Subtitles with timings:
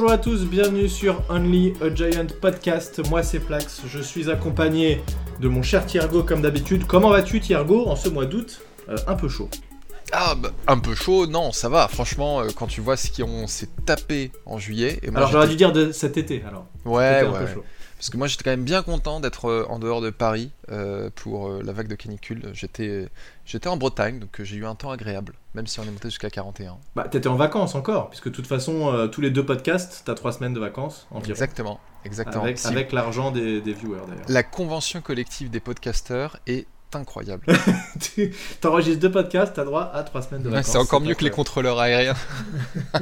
[0.00, 3.00] Bonjour à tous, bienvenue sur Only a Giant Podcast.
[3.10, 5.02] Moi c'est Plax, je suis accompagné
[5.40, 6.86] de mon cher Thiergo comme d'habitude.
[6.86, 8.60] Comment vas-tu Thiergo en ce mois d'août?
[8.88, 9.48] Euh, Un peu chaud.
[10.12, 11.88] Ah, bah, un peu chaud, non, ça va.
[11.88, 15.00] Franchement, euh, quand tu vois ce qu'on s'est tapé en juillet.
[15.02, 16.66] Et moi, Alors j'aurais dû dire de cet été alors.
[16.84, 17.56] Ouais, ouais.
[17.96, 20.52] Parce que moi, j'étais quand même bien content d'être euh, en dehors de Paris
[21.16, 22.50] pour la vague de canicule.
[22.52, 23.08] J'étais,
[23.44, 26.30] j'étais en Bretagne, donc j'ai eu un temps agréable, même si on est monté jusqu'à
[26.30, 26.78] 41.
[26.94, 30.14] Bah t'étais en vacances encore, puisque de toute façon euh, tous les deux podcasts, t'as
[30.14, 31.30] trois semaines de vacances environ.
[31.30, 32.44] Exactement, exactement.
[32.44, 34.24] Avec, Si- avec l'argent des, des viewers d'ailleurs.
[34.28, 37.44] La convention collective des podcasteurs est incroyable.
[38.60, 40.70] T'enregistres deux podcasts, t'as droit à trois semaines de vacances.
[40.72, 42.14] c'est encore mieux que les contrôleurs aériens.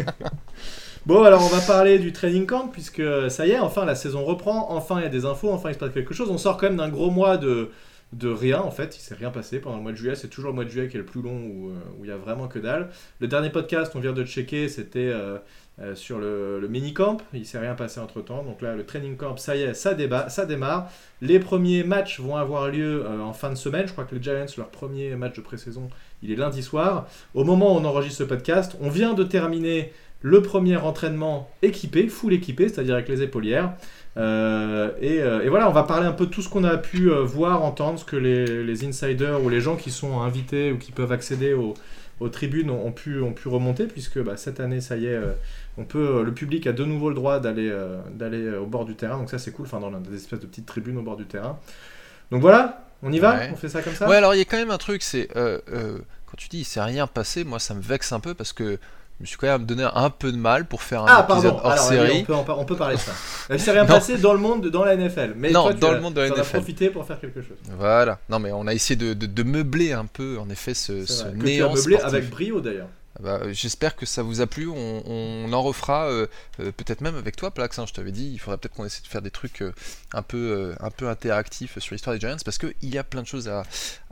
[1.05, 3.00] Bon, alors on va parler du training camp, puisque
[3.30, 5.75] ça y est, enfin la saison reprend, enfin il y a des infos, enfin il
[5.75, 6.28] se passe quelque chose.
[6.33, 7.70] On sort quand même d'un gros mois de,
[8.16, 10.50] de rien, en fait, il s'est rien passé pendant le mois de juillet, c'est toujours
[10.50, 12.48] le mois de juillet qui est le plus long, où euh, il y a vraiment
[12.48, 12.89] que dalle.
[13.20, 15.36] Le dernier podcast, on vient de checker, c'était euh,
[15.81, 19.55] euh, sur le, mini-camp, il s'est rien passé entre-temps, donc là le training camp, ça
[19.55, 20.91] y est, ça, débat, ça démarre.
[21.20, 24.47] Les premiers matchs vont avoir lieu en fin de semaine, je crois que les Giants,
[24.56, 25.91] leur premier match de pré-saison,
[26.22, 27.06] il est lundi soir.
[27.34, 32.09] Au moment où on enregistre ce podcast, on vient de terminer le premier entraînement équipé,
[32.09, 33.72] full équipé, c'est-à-dire avec les épaulières.
[34.17, 36.78] Euh, et, euh, et voilà, on va parler un peu de tout ce qu'on a
[36.78, 40.72] pu euh, voir, entendre, ce que les, les insiders ou les gens qui sont invités
[40.72, 41.75] ou qui peuvent accéder aux,
[42.20, 45.20] aux tribunes ont, ont pu, ont pu remonter, puisque bah, cette année, ça y est,
[45.77, 47.70] on peut, le public a de nouveau le droit d'aller
[48.14, 50.64] d'aller au bord du terrain, donc ça c'est cool, enfin dans des espèces de petites
[50.64, 51.59] tribunes au bord du terrain.
[52.31, 53.37] Donc voilà, on y va?
[53.37, 53.50] Ouais.
[53.53, 54.09] On fait ça comme ça?
[54.09, 56.61] Ouais, alors il y a quand même un truc, c'est euh, euh, quand tu dis
[56.61, 58.78] il s'est rien passé, moi ça me vexe un peu parce que
[59.19, 61.42] je me suis quand même donné un peu de mal pour faire un Ah, épisode
[61.55, 62.20] pardon, hors alors allez, série.
[62.20, 63.12] on, peut, en on peut parler de ça.
[63.50, 65.33] Il s'est rien passé dans le monde, dans la NFL.
[65.36, 66.56] Mais Non, toi, dans as- le monde de la t'en as NFL.
[66.59, 67.56] profité pour faire quelque chose.
[67.78, 68.19] Voilà.
[68.28, 71.22] Non, mais on a essayé de, de- de meubler un peu, en effet, ce, ce.
[71.25, 72.05] Que tu as néant meublé sportif.
[72.14, 72.89] avec brio d'ailleurs.
[73.19, 74.69] Ah bah, euh, J'espère que ça vous a plu.
[74.69, 76.27] On, on en refera euh,
[76.60, 77.78] euh, peut-être même avec toi, Plax.
[77.78, 79.72] hein, je t'avais dit, il faudrait peut-être qu'on essaie de faire des trucs euh,
[80.12, 83.27] un peu, un peu interactifs sur l'histoire des Giants parce qu'il y a plein de
[83.27, 83.62] choses à,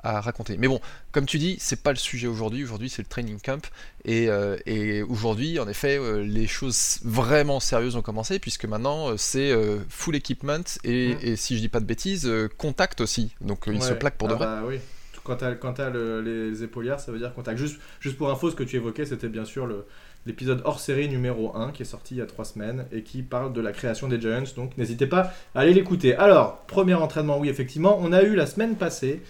[0.02, 0.56] à raconter.
[0.56, 0.80] Mais bon,
[1.12, 2.64] comme tu dis, c'est pas le sujet aujourd'hui.
[2.64, 3.70] Aujourd'hui, c'est le training camp.
[4.04, 4.28] Et,
[4.66, 9.52] et aujourd'hui, en effet, les choses vraiment sérieuses ont commencé puisque maintenant c'est
[9.88, 11.18] full equipment et, Mm.
[11.22, 13.34] et si je dis pas de bêtises, contact aussi.
[13.40, 14.46] Donc ils se plaquent pour de Ah vrai.
[14.46, 14.78] Bah oui.
[15.24, 17.58] Quand t'as quand le- les épaulières, ça veut dire contact.
[17.58, 19.84] Juste, juste pour info, ce que tu évoquais, c'était bien sûr le-
[20.26, 23.22] l'épisode hors série numéro 1 qui est sorti il y a 3 semaines et qui
[23.22, 24.44] parle de la création des Giants.
[24.56, 26.14] Donc n'hésitez pas à aller l'écouter.
[26.14, 29.22] Alors, premier entraînement, oui, effectivement, on a eu la semaine passée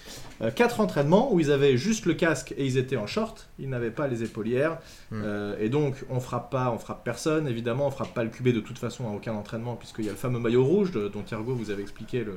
[0.56, 3.48] 4 entraînements où ils avaient juste le casque et ils étaient en short.
[3.58, 4.78] Ils n'avaient pas les épaulières.
[5.10, 5.22] Mm.
[5.24, 7.46] Euh, et donc, on frappe pas, on frappe personne.
[7.48, 10.12] Évidemment, on frappe pas le QB de toute façon à aucun entraînement puisqu'il y a
[10.12, 12.36] le fameux maillot rouge de- dont Thiergo vous avez expliqué le, euh,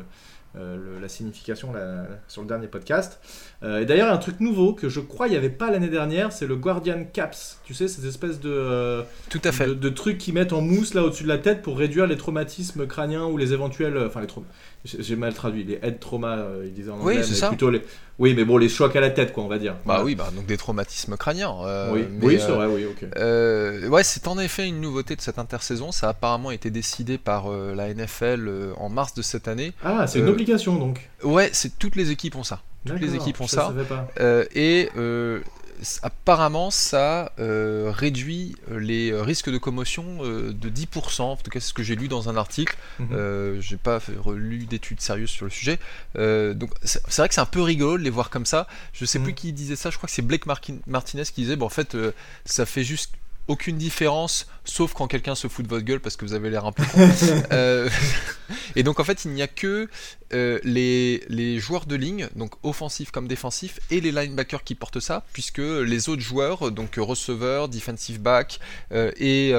[0.76, 3.20] le- la signification la- sur le dernier podcast.
[3.64, 6.32] Euh, et d'ailleurs, un truc nouveau que je crois il n'y avait pas l'année dernière,
[6.32, 7.60] c'est le Guardian Caps.
[7.66, 9.68] Tu sais, cette espèce de, euh, Tout à fait.
[9.68, 12.18] de, de trucs qui mettent en mousse là au-dessus de la tête pour réduire les
[12.18, 13.98] traumatismes crâniens ou les éventuels.
[14.06, 14.48] Enfin, les traumas.
[14.86, 17.24] J'ai mal traduit, les head trauma, euh, ils disaient en Oui, anglais.
[17.24, 17.48] c'est mais ça.
[17.50, 17.82] Plutôt les...
[18.20, 19.74] Oui, mais bon, les chocs à la tête, quoi, on va dire.
[19.74, 20.04] Bah Voilà.
[20.04, 21.54] oui, bah, donc des traumatismes crâniens.
[21.64, 23.08] euh, oui, mais, oui euh, c'est vrai, oui, ok.
[23.16, 25.92] Euh, ouais, c'est en effet une nouveauté de cette intersaison.
[25.92, 29.74] Ça a apparemment été décidé par euh, la NFL en mars de cette année.
[29.84, 31.10] Ah, c'est une obligation donc.
[31.24, 32.62] Ouais, c'est toutes les équipes ont ça.
[32.86, 33.74] Toutes les équipes ont ça.
[34.20, 34.90] Euh, et
[36.02, 41.22] apparemment, ça euh, réduit les risques de commotion euh, de 10%.
[41.22, 42.76] En tout cas, c'est ce que j'ai lu dans un article.
[43.00, 43.08] Mhm.
[43.14, 45.80] Euh, j'ai pas relu d'études sérieuses sur le sujet.
[46.18, 48.68] Euh, donc c'est vrai que c'est un peu rigolo de les voir comme ça.
[48.94, 49.26] Je sais Mhm.
[49.26, 49.90] plus qui disait ça.
[49.90, 50.46] Je crois que c'est Blake
[50.88, 51.56] Martinez qui disait.
[51.56, 52.12] Bon, en fait, euh,
[52.46, 53.12] ça fait juste
[53.48, 56.66] aucune différence, sauf quand quelqu'un se fout de votre gueule parce que vous avez l'air
[56.66, 57.10] un peu con.
[57.52, 57.90] Euh,
[58.76, 59.88] et donc en fait, il n'y a que
[60.34, 65.00] euh, les, les joueurs de ligne, donc offensifs comme défensifs, et les linebackers qui portent
[65.00, 68.60] ça, puisque les autres joueurs, donc receveurs, defensive back
[68.92, 69.52] euh, et,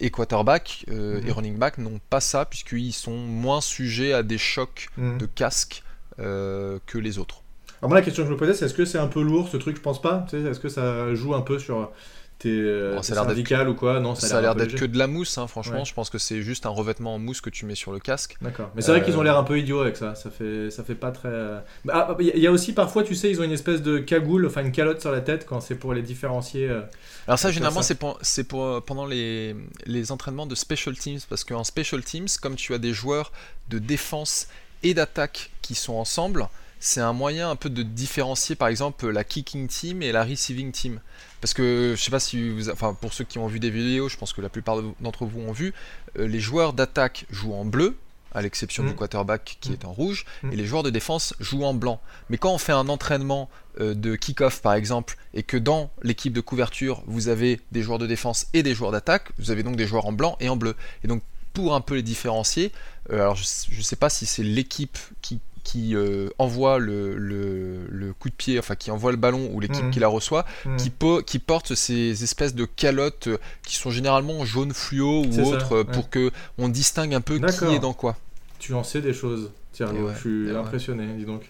[0.00, 1.28] et quarterback euh, Mhm.
[1.28, 5.18] et running back n'ont pas ça, puisqu'ils sont moins sujets à des chocs Mhm.
[5.18, 5.82] de casque
[6.20, 7.42] euh, que les autres.
[7.80, 9.48] Alors moi la question que je me posais c'est est-ce que c'est un peu lourd
[9.48, 9.76] ce truc?
[9.76, 10.26] Je pense pas.
[10.28, 11.92] Tu sais, est-ce que ça joue un peu sur
[12.38, 14.00] tes, euh, Bon, cervicales ou quoi?
[14.00, 15.78] Non, Ça a l'air d'être que de la mousse, hein, franchement.
[15.78, 15.84] Ouais.
[15.84, 18.36] Je pense que c'est juste un revêtement en mousse que tu mets sur le casque.
[18.40, 18.70] D'accord.
[18.74, 20.14] Mais c'est vrai Euh, qu'ils ont l'air un peu idiots avec ça.
[20.14, 21.28] Ça fait, ça fait pas très.
[21.28, 21.58] euh,
[21.90, 24.62] ah, Il y a aussi parfois, tu sais, ils ont une espèce de cagoule, enfin
[24.62, 26.68] une calotte sur la tête quand c'est pour les différencier.
[26.68, 26.82] euh.
[27.26, 29.56] Alors ça, généralement, c'est pour, pendant les,
[29.86, 33.32] les entraînements de special teams, parce qu'en special teams, comme tu as des joueurs
[33.68, 34.46] de défense
[34.82, 36.46] et d'attaque qui sont ensemble,
[36.80, 40.72] c'est un moyen un peu de différencier, par exemple, la kicking team et la receiving
[40.72, 41.00] team.
[41.40, 44.08] Parce que je sais pas si vous, enfin pour ceux qui ont vu des vidéos,
[44.08, 45.72] je pense que la plupart de- d'entre vous ont vu,
[46.18, 47.96] euh, les joueurs d'attaque jouent en bleu,
[48.34, 48.94] à l'exception du Mm.
[48.96, 49.74] quarterback qui Mm.
[49.74, 50.52] est en rouge, Mm.
[50.52, 52.00] et les joueurs de défense jouent en blanc.
[52.28, 53.48] Mais quand on fait un entraînement
[53.80, 58.00] euh, de kick-off par exemple, et que dans l'équipe de couverture vous avez des joueurs
[58.00, 60.56] de défense et des joueurs d'attaque, vous avez donc des joueurs en blanc et en
[60.56, 60.74] bleu.
[61.04, 61.22] Et donc
[61.54, 62.72] pour un peu les différencier,
[63.12, 65.38] euh, alors je ne sais pas si c'est l'équipe qui,
[65.70, 69.60] qui euh, envoie le, le- le coup de pied, enfin qui envoie le ballon ou
[69.60, 69.90] l'équipe Mhm.
[69.90, 70.76] qui la reçoit, Mhm.
[70.78, 73.36] qui, po- qui porte ces espèces de calottes euh,
[73.66, 75.92] qui sont généralement jaune fluo ou ça, autres euh, ouais.
[75.92, 78.16] pour que on distingue un peu qui est dans quoi.
[78.58, 79.50] Tu en sais des choses.
[79.72, 80.56] Tiens, ouais, je suis ouais.
[80.56, 81.42] impressionné, dis donc.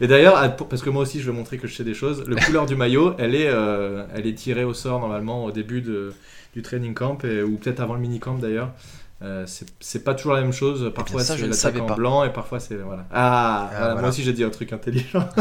[0.00, 2.36] Et d'ailleurs, parce que moi aussi je veux montrer que je sais des choses, le
[2.46, 6.14] couleur du maillot, elle est, euh, elle est tirée au sort normalement au début de,
[6.54, 8.70] du training camp, et, ou peut-être avant le mini-camp d'ailleurs.
[9.24, 9.46] Euh,
[9.80, 10.92] c'est- pas toujours la même chose.
[10.94, 11.94] Parfois ça, je c'est l'attaque en pas.
[11.94, 12.74] blanc et parfois c'est.
[12.76, 13.06] Voilà.
[13.10, 14.00] Ah, voilà, voilà.
[14.02, 15.26] moi aussi j'ai dit un truc intelligent.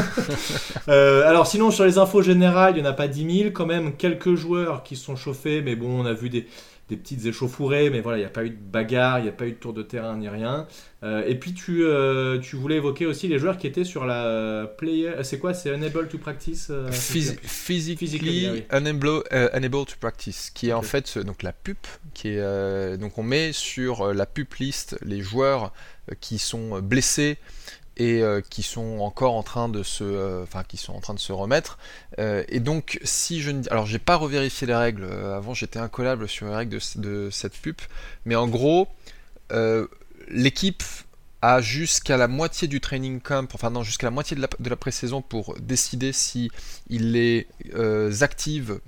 [0.89, 3.49] Euh, alors sinon, sur les infos générales, il n'y en a pas 10 000.
[3.53, 6.47] Quand même, quelques joueurs qui se sont chauffés, mais bon, on a vu des,
[6.93, 9.33] des petites échauffourées, mais voilà, il n'y a pas eu de bagarre, il n'y a
[9.33, 10.67] pas eu de tour de terrain ni rien.
[11.03, 14.71] Euh, et puis tu, euh, tu voulais évoquer aussi les joueurs qui étaient sur la
[14.77, 15.11] player.
[15.23, 18.63] C'est quoi C'est unable to practice euh, physically Physically, ah oui.
[18.71, 22.39] unable, euh, unable to practice, qui est en fait euh, donc la pup, qui est
[22.39, 25.73] euh, donc on met sur euh, la pup list les joueurs
[26.11, 27.37] euh, qui sont euh, blessés
[27.97, 31.19] et euh, qui sont encore en train de se, euh, qui sont en train de
[31.19, 31.77] se remettre.
[32.19, 35.05] Euh, et donc si je ne, alors j'ai pas revérifié les règles.
[35.05, 37.81] avant j'étais incollable sur les règles de, ce- de cette pup,
[38.25, 38.87] mais en gros
[40.29, 40.83] l'équipe
[41.41, 44.69] a jusqu'à la moitié du training camp, enfin non, jusqu'à la moitié de la, de
[44.69, 46.49] la pré-saison pour décider si
[46.89, 47.47] ils les
[48.21, 48.79] activent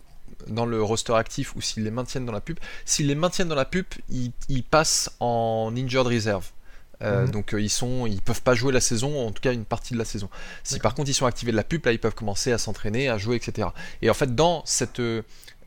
[0.48, 2.58] dans le roster actif ou s'ils les maintiennent dans la pub.
[2.86, 6.50] S'ils les maintiennent dans la pub, ils, ils passent en injured reserve.
[7.02, 7.32] Euh, Mhm.
[7.32, 9.94] Donc euh, ils sont, ils peuvent pas jouer la saison, en tout cas une partie
[9.94, 10.30] de la saison.
[10.64, 13.10] Si par contre ils sont activés de la pub, là ils peuvent commencer à s'entraîner,
[13.10, 13.70] à jouer, etc.
[14.02, 15.24] Et en fait dans cette euh,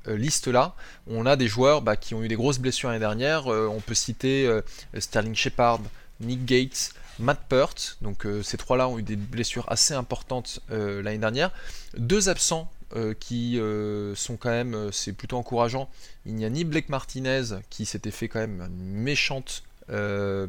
[0.07, 0.75] liste là,
[1.07, 3.47] on a des joueurs bah, qui ont eu des grosses blessures l'année dernière.
[3.49, 4.49] On peut citer
[4.97, 5.81] Sterling Shepard,
[6.21, 7.99] Nick Gates, Matt Peart.
[8.01, 11.51] Donc ces trois-là ont eu des blessures assez importantes l'année dernière.
[11.99, 15.91] Deux absents euh, qui euh, sont quand même, euh, c'est plutôt encourageant.
[16.25, 19.63] Il n'y a ni Blake Martinez qui s'était fait quand même une méchante.
[19.91, 20.47] Euh,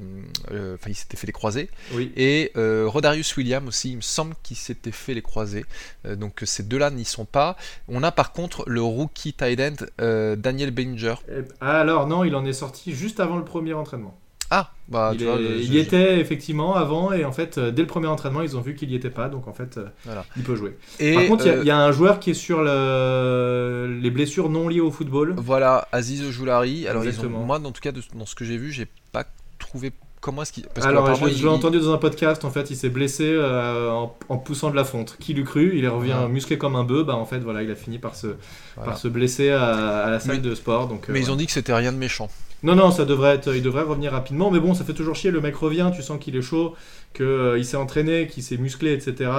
[0.51, 1.69] euh, Enfin, il s'était fait les croisés.
[1.93, 2.11] Oui.
[2.15, 5.65] Et euh, Rodarius Williams aussi, il me semble qu'il s'était fait les croisés.
[6.05, 7.57] Donc ces deux-là n'y sont pas.
[7.87, 11.15] On a par contre le rookie tight end Daniel Bellinger.
[11.29, 14.17] Eh, ah, alors non, il en est sorti juste avant le premier entraînement.
[14.51, 17.59] Ah, bah il tu est- vois, le- il y était effectivement avant et en fait
[17.59, 19.77] euh, dès le premier entraînement ils ont vu qu'il y était pas donc en fait
[19.77, 20.25] euh, Voilà.
[20.37, 20.75] il peut jouer.
[20.99, 22.63] Et, Par contre il y a- euh, il y, a un joueur qui est sur
[22.63, 23.99] le...
[24.01, 25.35] les blessures non liées au football.
[25.37, 26.87] Voilà, Aziz Ojoulari.
[26.87, 29.25] Alors, ont, moi, en tout cas, de- dans ce que j'ai vu, j'ai pas
[29.59, 29.91] trouvé
[30.21, 30.65] comment est-ce qu'il.
[30.67, 33.89] Parce Alors je, l'ai il- entendu dans un podcast en fait il s'est blessé euh,
[33.91, 35.15] en, en poussant de la fonte.
[35.19, 35.77] Qui l'eût cru?
[35.77, 36.27] Il revient Ouais.
[36.27, 37.05] musclé comme un bœuf.
[37.05, 38.27] Bah en fait voilà il a fini par se,
[38.75, 38.91] Voilà.
[38.91, 39.63] par se blesser à,
[40.05, 40.87] à la salle Mais- de sport.
[40.87, 42.29] Donc, euh, Mais ils ont dit que c'était rien de méchant.
[42.61, 45.31] Non, non, ça devrait être, il devrait revenir rapidement, mais bon, ça fait toujours chier.
[45.31, 46.75] Le mec revient, tu sens qu'il est chaud,
[47.13, 49.31] qu'il s'est entraîné, qu'il s'est musclé, etc.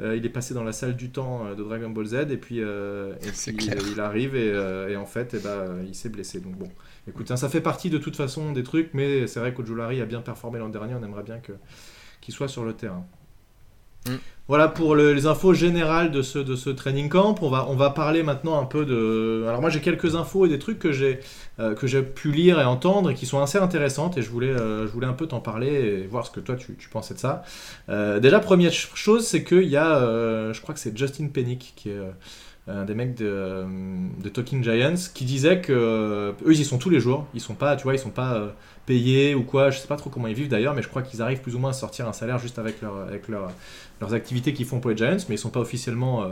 [0.00, 2.38] Euh, il est passé dans la salle du temps euh, de Dragon Ball Z, et
[2.38, 5.84] puis, euh, et puis, euh, il arrive et, euh, et en fait, eh ben, euh,
[5.86, 6.40] il s'est blessé.
[6.40, 6.68] Donc bon,
[7.06, 10.06] écoute, hein, ça fait partie de toute façon des trucs, mais c'est vrai qu'Ojulari a
[10.06, 10.94] bien performé l'an dernier.
[10.94, 11.52] On aimerait bien que
[12.22, 13.06] qu'il soit sur le terrain.
[14.08, 14.14] Mm.
[14.48, 17.36] Voilà pour le- les infos générales de ce, de ce training camp.
[17.42, 19.44] On va, on va parler maintenant un peu de.
[19.48, 21.20] Alors, moi, j'ai quelques infos et des trucs que j'ai
[21.60, 24.48] euh, que j'ai pu lire et entendre et qui sont assez intéressantes et je voulais,
[24.50, 27.14] euh, je voulais un peu t'en parler et voir ce que toi tu, tu pensais
[27.14, 27.44] de ça.
[27.88, 30.00] Euh, déjà, première ch- chose, c'est qu'il y a,
[30.52, 32.00] je crois que c'est Justin Pennick qui est
[32.68, 33.64] euh, des mecs de, euh,
[34.22, 37.40] de Talking Giants qui disait que euh, eux ils y sont tous les jours, ils
[37.40, 38.50] sont pas, tu vois, ils sont pas euh,
[38.86, 41.22] payés ou quoi, je sais pas trop comment ils vivent d'ailleurs, mais je crois qu'ils
[41.22, 42.76] arrivent plus ou moins à sortir un salaire juste avec
[43.08, 43.50] avec leur,
[44.00, 46.24] leurs activités qu'ils font pour les Giants, mais ils sont pas officiellement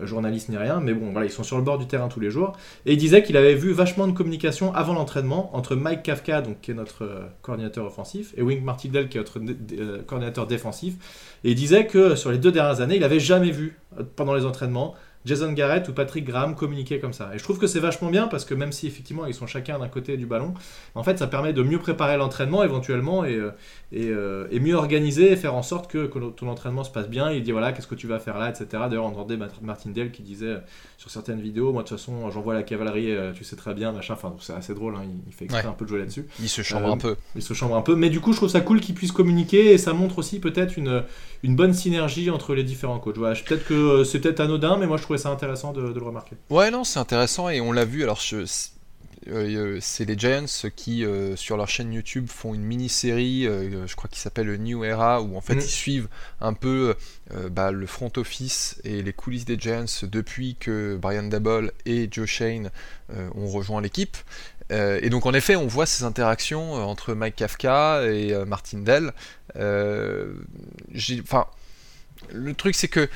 [0.00, 2.30] journalistes ni rien, mais bon voilà, ils sont sur le bord du terrain tous les
[2.30, 2.56] jours.
[2.84, 6.60] Et il disait qu'il avait vu vachement de communication avant l'entraînement entre Mike Kafka, donc,
[6.60, 9.40] qui est notre coordinateur offensif, et Wink Martindale, qui est notre
[10.06, 10.94] coordinateur défensif.
[11.44, 13.78] Et il disait que sur les deux dernières années, il n'avait jamais vu,
[14.16, 17.30] pendant les entraînements, Jason Garrett ou Patrick Graham communiquer comme ça.
[17.34, 19.78] Et je trouve que c'est vachement bien parce que même si effectivement ils sont chacun
[19.78, 20.54] d'un côté du ballon,
[20.94, 23.50] en fait ça permet de mieux préparer l'entraînement éventuellement et, euh,
[23.92, 27.08] et, euh, et mieux organiser et faire en sorte que, que ton entraînement se passe
[27.08, 27.30] bien.
[27.30, 28.66] Il dit voilà, qu'est-ce que tu vas faire là, etc.
[28.72, 30.58] D'ailleurs, on entendait Martindale qui disait euh,
[30.98, 34.14] sur certaines vidéos, moi de toute façon, j'envoie la cavalerie, tu sais très bien, machin.
[34.14, 35.68] Enfin, c'est assez drôle, hein, il, fait exprès Ouais.
[35.68, 36.26] un peu de jouer là-dessus.
[36.40, 37.16] Il se chambre Euh, un peu.
[37.36, 37.94] Il se chambre un peu.
[37.94, 40.76] Mais du coup, je trouve ça cool qu'ils puissent communiquer et ça montre aussi peut-être
[40.76, 41.02] une,
[41.42, 43.16] une bonne synergie entre les différents coachs.
[43.18, 46.06] Voilà, peut-être que c'est peut-être anodin, mais moi je trouvais ça intéressant de, de le
[46.06, 46.36] remarquer.
[46.50, 48.02] Ouais, non, c'est intéressant et on l'a vu.
[48.02, 48.44] Alors, je,
[49.80, 50.44] c'est les Giants
[50.76, 51.04] qui,
[51.36, 55.40] sur leur chaîne YouTube, font une mini-série, je crois qu'il s'appelle New Era, où en
[55.40, 55.60] fait mm.
[55.60, 56.08] ils suivent
[56.40, 56.94] un peu
[57.50, 62.26] bah, le front office et les coulisses des Giants depuis que Brian Dabble et Joe
[62.26, 62.70] Shane
[63.10, 64.16] ont rejoint l'équipe.
[64.70, 69.12] et donc en effet, on voit ces interactions entre Mike Kafka et Martin Dell.
[69.54, 71.46] Enfin,
[72.30, 73.08] le truc c'est que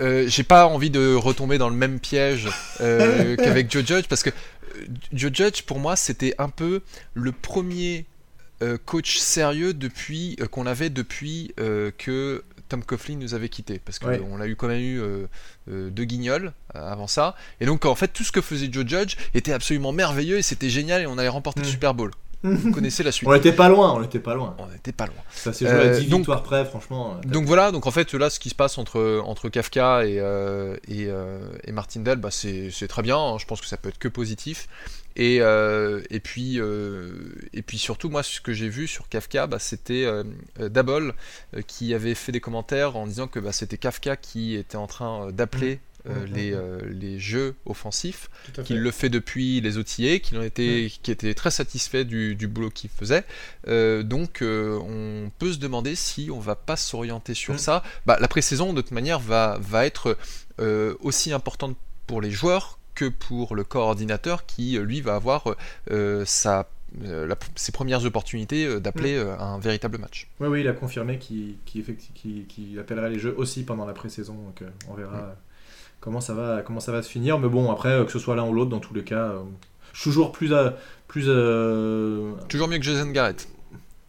[0.00, 2.48] euh, j'ai pas envie de retomber dans le même piège
[2.80, 6.82] euh, qu'avec Joe Judge parce que euh, Joe Judge pour moi c'était un peu
[7.14, 8.06] le premier
[8.86, 14.46] coach sérieux depuis qu'on avait depuis que Tom Coughlin nous avait quitté parce qu'on a
[14.46, 15.02] eu quand même eu
[15.66, 17.36] deux guignols avant ça.
[17.60, 20.70] Et donc en fait tout ce que faisait Joe Judge était absolument merveilleux et c'était
[20.70, 21.70] génial et on allait remporter le mm.
[21.70, 22.10] Super Bowl
[22.44, 23.28] vous connaissez la suite.
[23.28, 24.54] On était pas loin, on était pas loin.
[24.58, 25.16] On était pas loin.
[25.30, 27.16] Ça s'est joué à 10 euh, victoires près, franchement.
[27.16, 30.18] Euh, donc voilà, donc en fait là, ce qui se passe entre, entre Kafka et,
[30.20, 31.08] euh, et,
[31.64, 33.18] et Martindale, bah, c'est très bien.
[33.18, 33.38] Hein.
[33.38, 34.68] je pense que ça peut être que positif.
[35.16, 40.06] Et, et, puis, et puis surtout, moi, ce que j'ai vu sur Kafka, bah, c'était
[40.58, 41.14] Dabol
[41.66, 45.30] qui avait fait des commentaires en disant que bah, c'était Kafka qui était en train
[45.30, 48.28] d'appeler euh, les, euh, les, jeux offensifs,
[48.64, 52.68] qu'il le fait depuis les OTA, qu'il était, qui était très satisfait du, du boulot
[52.68, 53.24] qu'il faisait.
[53.68, 57.82] Euh, donc on peut se demander si on va pas s'orienter sur ça.
[58.04, 60.18] Bah, la pré-saison de toute manière va, va être
[61.00, 61.74] aussi importante
[62.06, 65.56] pour les joueurs que pour le coordinateur qui lui va avoir
[66.26, 66.68] sa
[67.56, 70.28] ses premières opportunités d'appeler un véritable match.
[70.38, 74.62] Oui, oui, il a confirmé qu'il qui, appellerait les jeux aussi pendant la pré-saison, donc
[74.90, 75.34] on verra
[76.04, 77.38] comment ça va, comment ça va se finir.
[77.38, 79.38] Mais bon, après, euh, que ce soit l'un ou l'autre, dans tous les cas, euh,
[79.94, 80.52] je suis toujours plus.
[81.08, 83.48] plus euh, Toujours mieux que Jason Garrett.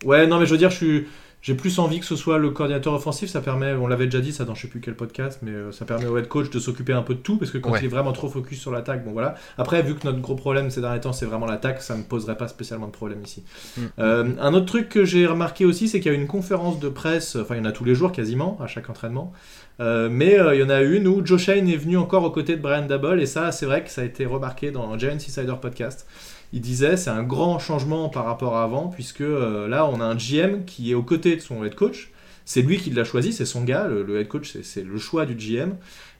[0.03, 1.07] Ouais, non, mais je veux dire, je suis.
[1.45, 4.31] J'ai plus envie que ce soit le coordinateur offensif, ça permet, on l'avait déjà dit
[4.31, 6.91] ça dans je sais plus quel podcast, mais ça permet au head coach de s'occuper
[6.91, 9.11] un peu de tout, parce que quand il est vraiment trop focus sur l'attaque, bon
[9.11, 9.35] voilà.
[9.59, 12.03] Après, vu que notre gros problème ces derniers temps c'est vraiment l'attaque, ça ne me
[12.03, 13.43] poserait pas spécialement de problème ici.
[13.77, 13.83] Mm.
[13.99, 17.35] un autre truc que j'ai remarqué aussi, c'est qu'il y a une conférence de presse,
[17.35, 19.31] enfin il y en a tous les jours quasiment, à chaque entraînement,
[19.79, 22.31] euh, mais euh, il y en a une où Joe Shane est venu encore aux
[22.31, 25.15] côtés de Brian Double, et ça, c'est vrai que ça a été remarqué dans Giants
[25.15, 26.07] Insider Podcast.
[26.55, 30.05] Il disait c'est un grand changement par rapport à avant, puisque euh, là, on a
[30.05, 32.11] un GM qui est aux côtés de son head coach.
[32.45, 35.35] C'est lui qui l'a choisi, c'est son gars, le, head coach, c'est le choix du
[35.35, 35.73] GM.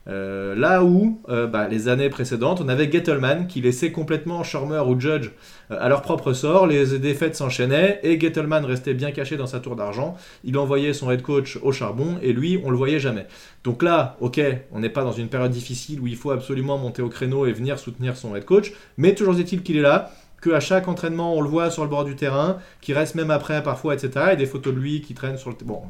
[0.07, 5.29] là où, bah, les années précédentes, on avait Gettleman qui laissait complètement Shermer ou Judge
[5.71, 6.67] euh, à leur propre sort.
[6.67, 10.17] Les défaites s'enchaînaient et Gettleman restait bien caché dans sa tour d'argent.
[10.43, 13.27] Il envoyait son head coach au charbon et lui, on le voyait jamais.
[13.63, 17.01] Donc là, ok, on n'est pas dans une période difficile où il faut absolument monter
[17.01, 20.11] au créneau et venir soutenir son head coach, mais toujours est-il qu'il est là
[20.47, 23.63] qu'à chaque entraînement, on le voit sur le bord du terrain, qui reste même après
[23.63, 24.27] parfois, etc.
[24.33, 25.55] Et des photos de lui qui traînent sur le...
[25.63, 25.81] Bon,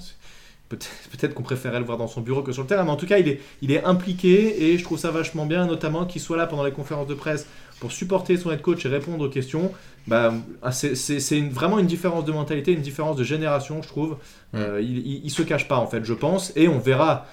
[0.70, 3.06] peut-être qu'on préférait le voir dans son bureau que sur le terrain, mais en tout
[3.06, 6.38] cas, il est, il est impliqué et je trouve ça vachement bien, notamment qu'il soit
[6.38, 7.48] là pendant les conférences de presse
[7.80, 9.72] pour supporter son head coach et répondre aux questions,
[10.08, 14.18] bah, ah, c'est vraiment une différence de mentalité, une différence de génération, je trouve.
[14.56, 17.26] Euh, il, il, se cache pas, en fait, je pense, et on verra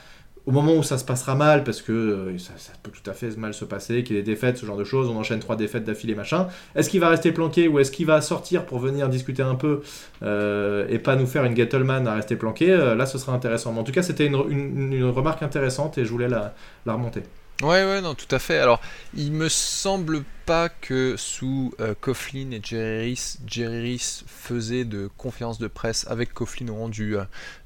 [0.46, 3.36] au moment où ça se passera mal, parce que euh, ça, peut tout à fait
[3.36, 5.56] mal se passer, qu'il y ait des défaites, ce genre de choses, on enchaîne trois
[5.56, 6.48] défaites d'affilée, machin.
[6.74, 9.82] Est-ce qu'il va rester planqué ou est-ce qu'il va sortir pour venir discuter un peu
[10.22, 12.66] euh, et pas nous faire une Gettleman à rester planqué?
[12.66, 13.72] Là, ce sera intéressant.
[13.72, 16.54] Mais en tout cas, c'était une, remarque intéressante et je voulais la
[16.86, 17.22] remonter.
[17.62, 18.58] Ouais, ouais, non, tout à fait.
[18.58, 18.80] Alors,
[19.14, 23.14] il me semble pas que sous euh, Coughlin et Jerry
[23.56, 27.24] Riss, faisait de conférences de presse avec Coughlin au rang du, euh,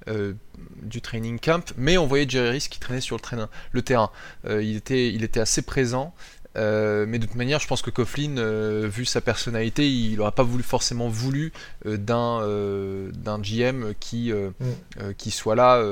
[0.08, 0.34] euh,
[0.82, 4.10] du training camp, mais on voyait Jerry qui traînait sur le, le terrain.
[4.46, 6.14] il était assez présent.
[6.56, 10.32] Euh, mais de toute manière, je pense que Coughlin, euh, vu sa personnalité, il n'aurait
[10.32, 11.52] pas voulu, forcément voulu
[11.86, 15.12] euh, d'un GM qui, mm.
[15.16, 15.84] qui, soit là,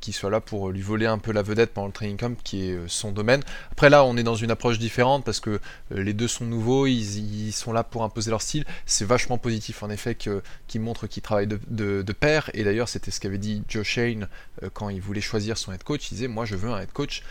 [0.00, 2.70] qui soit là pour lui voler un peu la vedette pendant le training camp, qui
[2.70, 3.42] est son domaine.
[3.72, 7.48] Après là, on est dans une approche différente parce que les deux sont nouveaux, ils,
[7.48, 8.64] ils, sont là pour imposer leur style.
[8.86, 12.50] C'est vachement positif en effet qu'ils montrent qu'ils travaillent de, de, de, pair.
[12.54, 14.28] Et d'ailleurs, c'était ce qu'avait dit Joe Shane
[14.72, 16.10] quand il voulait choisir son head coach.
[16.10, 17.22] Il disait, moi, je veux un head coach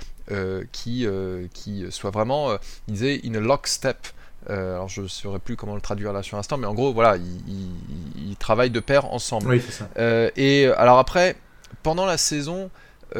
[0.71, 4.07] qui, euh, qui soit vraiment, euh, il disait, in a lockstep.
[4.47, 7.17] alors je ne saurais plus comment le traduire là sur l'instant, mais en gros, voilà,
[7.17, 9.49] ils, travaillent de pair ensemble.
[9.49, 9.87] Oui, ça.
[10.35, 11.35] et alors après,
[11.83, 12.69] pendant la saison,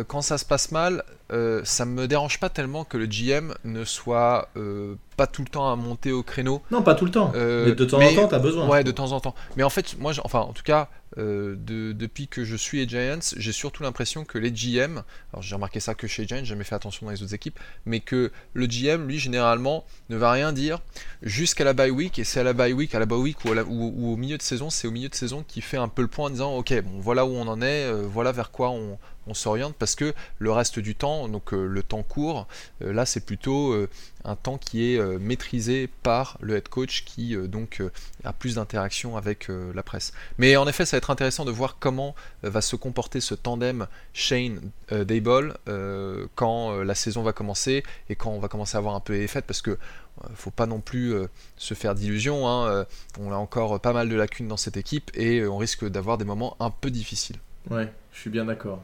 [0.08, 3.84] quand ça se passe mal, euh, ça me dérange pas tellement que le GM ne
[3.86, 4.50] soit
[5.18, 6.62] pas tout le temps à monter au créneau.
[6.70, 7.32] Non, pas tout le temps.
[7.34, 8.68] mais de temps en temps, tu as besoin.
[8.68, 9.36] Ouais, de temps en temps.
[9.58, 13.20] Mais en fait, moi, enfin, en tout cas, euh, depuis que je suis les Giants,
[13.38, 16.64] j'ai surtout l'impression que les GM, alors j'ai remarqué ça que chez Giants, j'ai jamais
[16.64, 20.52] fait attention dans les autres équipes, mais que le GM, lui, généralement, ne va rien
[20.52, 20.82] dire
[21.22, 24.12] jusqu'à la bye week, et c'est à la bye week, à la bye week ou,
[24.12, 26.28] au milieu de saison, c'est au milieu de saison qu'il fait un peu le point
[26.28, 29.34] en disant, ok, bon, voilà où on en est, euh, voilà vers quoi on, on
[29.34, 32.48] s'oriente parce que le reste du temps, donc le temps court,
[32.80, 33.76] là c'est plutôt
[34.24, 37.82] un temps qui est maîtrisé par le head coach qui donc
[38.24, 40.14] a plus d'interaction avec la presse.
[40.38, 43.88] Mais en effet, ça va être intéressant de voir comment va se comporter ce tandem
[44.14, 45.58] Shane Dayball
[46.36, 49.28] quand la saison va commencer et quand on va commencer à avoir un peu les
[49.28, 49.78] fêtes parce que
[50.34, 51.14] faut pas non plus
[51.58, 52.48] se faire d'illusions.
[52.48, 52.86] Hein,
[53.20, 56.26] on a encore pas mal de lacunes dans cette équipe et on risque d'avoir des
[56.26, 57.38] moments un peu difficiles.
[57.70, 58.82] Ouais, je suis bien d'accord.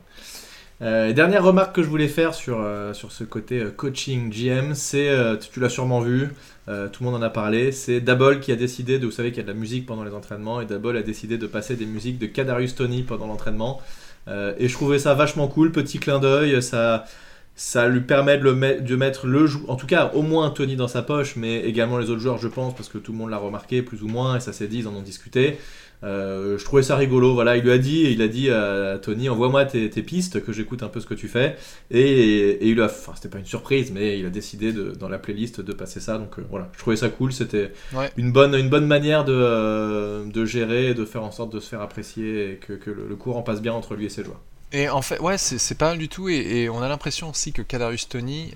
[0.81, 4.73] Euh, dernière remarque que je voulais faire sur, euh, sur ce côté euh, coaching GM,
[4.73, 5.11] c'est,
[5.51, 6.29] tu l'as sûrement vu,
[6.65, 9.38] tout le monde en a parlé, c'est Dabol qui a décidé, de, vous savez qu'il
[9.38, 11.85] y a de la musique pendant les entraînements, et Dabol a décidé de passer des
[11.85, 13.81] musiques de Kadarius Tony pendant l'entraînement.
[14.27, 17.05] et je trouvais ça vachement cool, petit clin d'œil, ça,
[17.55, 20.88] ça lui permet de, le de mettre le en tout cas au moins Tony dans
[20.88, 23.38] sa poche, mais également les autres joueurs, je pense, parce que tout le monde l'a
[23.38, 25.57] remarqué plus ou moins, et ça s'est dit, ils en ont discuté.
[26.03, 27.34] Euh, je trouvais ça rigolo.
[27.34, 30.84] Voilà, il lui a dit, il a dit à Tony, envoie-moi tes, pistes, que j'écoute
[30.84, 31.58] un peu ce que tu fais.
[31.91, 35.20] Et, il a, enfin, c'était pas une surprise, mais il a décidé de, dans la
[35.20, 36.17] playlist de passer ça.
[36.17, 37.34] Donc euh, voilà, je trouvais ça cool.
[37.34, 37.72] C'était
[38.17, 41.70] une bonne, une bonne manière de, euh, de gérer, de faire en sorte de se
[41.70, 44.41] faire apprécier et que, que le, cours en passe bien entre lui et ses joueurs.
[44.74, 46.29] Et en fait, ouais, c'est pas mal du tout.
[46.29, 48.51] Et, on a l'impression aussi que Kadarius Tony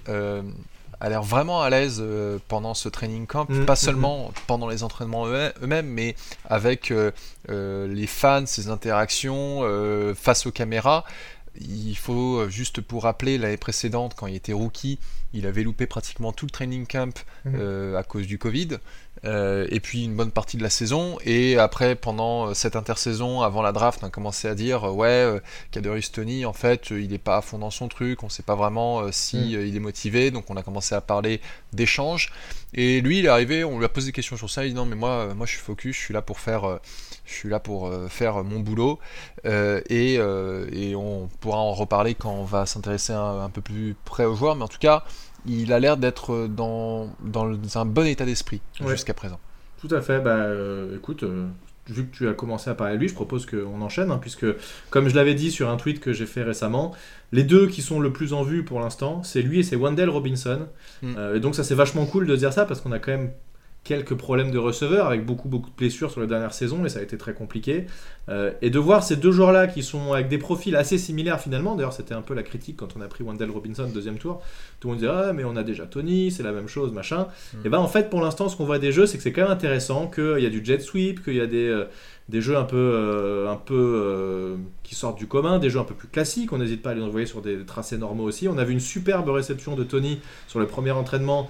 [0.99, 4.33] a l'air vraiment à l'aise euh, pendant ce training camp, mm, pas mm, seulement mm.
[4.47, 7.11] pendant les entraînements eux-mêmes, mais avec euh,
[7.49, 9.61] euh, les fans, ses interactions
[10.15, 11.03] face aux caméras.
[11.59, 14.99] Il faut juste pour rappeler l'année précédente, quand il était rookie,
[15.33, 18.79] il avait loupé pratiquement tout le training camp à cause du Covid.
[19.23, 21.17] Euh, et puis une bonne partie de la saison.
[21.25, 24.91] Et après, pendant euh, cette intersaison, avant la draft, on a commencé à dire euh,
[24.91, 25.41] ouais,
[25.71, 28.43] Kaderius Tony, en fait, il n'est pas à fond dans son truc, on ne sait
[28.43, 29.61] pas vraiment si mm.
[29.67, 30.31] il est motivé.
[30.31, 31.41] Donc on a commencé à parler
[31.73, 32.31] d'échanges.
[32.73, 34.65] Et lui, il est arrivé, on lui a posé des questions sur ça.
[34.65, 36.79] Il dit non, mais moi, moi, je suis focus, je suis là pour faire.
[37.25, 38.99] je suis là pour faire mon boulot
[39.45, 44.25] et, et, on pourra en reparler quand on va s'intéresser un, un, peu plus près
[44.25, 44.55] aux joueurs.
[44.55, 45.05] Mais en tout cas,
[45.47, 49.39] il a l'air d'être dans, dans, un bon état d'esprit jusqu'à présent.
[49.79, 50.19] Tout à fait.
[50.19, 51.47] Bah, euh, écoute, euh,
[51.87, 54.45] vu que tu as commencé à parler de lui, je propose qu'on enchaîne, hein, puisque,
[54.89, 56.93] comme je l'avais dit sur un tweet que j'ai fait récemment,
[57.31, 60.09] les deux qui sont le plus en vue pour l'instant, c'est lui et c'est Wendell
[60.09, 60.67] Robinson.
[61.01, 61.13] Mm.
[61.17, 63.31] Euh, et donc, ça, c'est vachement cool de dire ça, parce qu'on a quand même
[63.85, 66.99] quelques problèmes de receveurs avec beaucoup beaucoup de blessures sur les dernières saisons et ça
[66.99, 67.85] a été très compliqué.
[68.27, 71.75] Euh, et de voir ces deux joueurs-là qui sont avec des profils assez similaires finalement,
[71.75, 74.41] d'ailleurs c'était un peu la critique quand on a pris Wendell Robinson deuxième tour,
[74.79, 77.27] tout le monde disait ah mais on a déjà Tony, c'est la même chose, machin.
[77.53, 77.57] Mm.
[77.65, 79.43] Et ben en fait pour l'instant ce qu'on voit des jeux c'est que c'est quand
[79.43, 81.67] même intéressant, qu'il y a du jet sweep, qu'il y a des...
[81.67, 81.85] Euh,
[82.27, 85.93] des jeux un peu, euh, un peu qui sortent du commun, des jeux un peu
[85.93, 86.51] plus classiques.
[86.53, 88.47] On n'hésite pas à les envoyer sur des tracés normaux aussi.
[88.47, 91.49] On a vu une superbe réception de Tony sur le premier entraînement,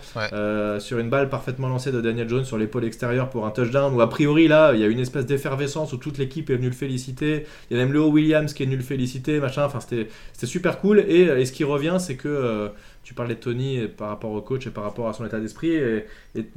[0.80, 3.94] sur une balle parfaitement lancée de Daniel Jones sur l'épaule extérieure pour un touchdown.
[3.94, 6.65] Où a priori là, il y a une espèce d'effervescence où toute l'équipe est venue
[6.70, 7.46] le féliciter.
[7.70, 9.66] Il y a même Leo Williams qui est venu le féliciter, machin.
[9.66, 10.08] Enfin, c'était
[10.46, 11.00] super cool.
[11.00, 12.72] Et, et, ce qui revient, c'est que
[13.06, 15.76] tu parlais de Tony par rapport au coach et par rapport à son état d'esprit.
[15.76, 16.08] Et,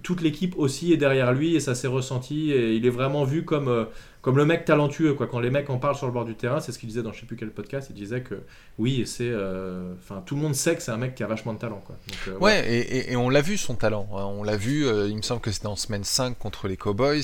[0.03, 2.53] toute l'équipe aussi est derrière lui et ça s'est ressenti.
[2.53, 3.85] Et il est vraiment vu comme, euh,
[4.23, 5.13] comme le mec talentueux.
[5.13, 5.27] Quoi.
[5.27, 7.13] Quand les mecs en parlent sur le bord du terrain, c'est ce qu'il disait dans
[7.13, 7.89] je sais plus quel podcast.
[7.91, 8.41] Il disait que
[8.79, 9.93] oui, c'est, euh,
[10.25, 11.83] tout le monde sait que c'est un mec qui a vachement de talent.
[11.85, 11.97] Quoi.
[12.29, 14.09] Euh, ouais, Et, on l'a vu son talent.
[14.15, 14.25] Hein.
[14.25, 17.21] On l'a vu, il me semble que c'était en semaine 5 contre les Cowboys.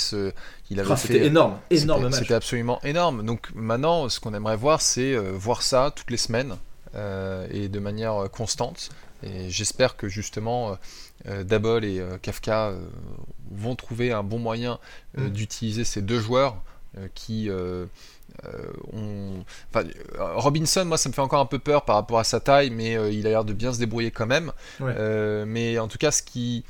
[0.70, 3.24] il avait ah, c'était énorme, énorme C'était absolument énorme.
[3.24, 6.56] Donc maintenant, ce qu'on aimerait voir, c'est voir ça toutes les semaines.
[6.94, 8.90] et de manière constante.
[9.24, 10.74] Et j'espère que justement euh,
[11.28, 12.74] euh, Dabol et euh, Kafka
[13.50, 14.78] vont trouver un bon moyen
[15.16, 15.28] mm.
[15.28, 16.56] d'utiliser ces deux joueurs
[17.14, 17.50] qui
[18.92, 19.44] ont...
[20.16, 22.92] Robinson, moi, ça me fait encore un peu peur par rapport à sa taille, mais
[23.12, 24.52] il a l'air de bien se débrouiller quand même.
[24.80, 26.64] mais en tout cas, ce qui,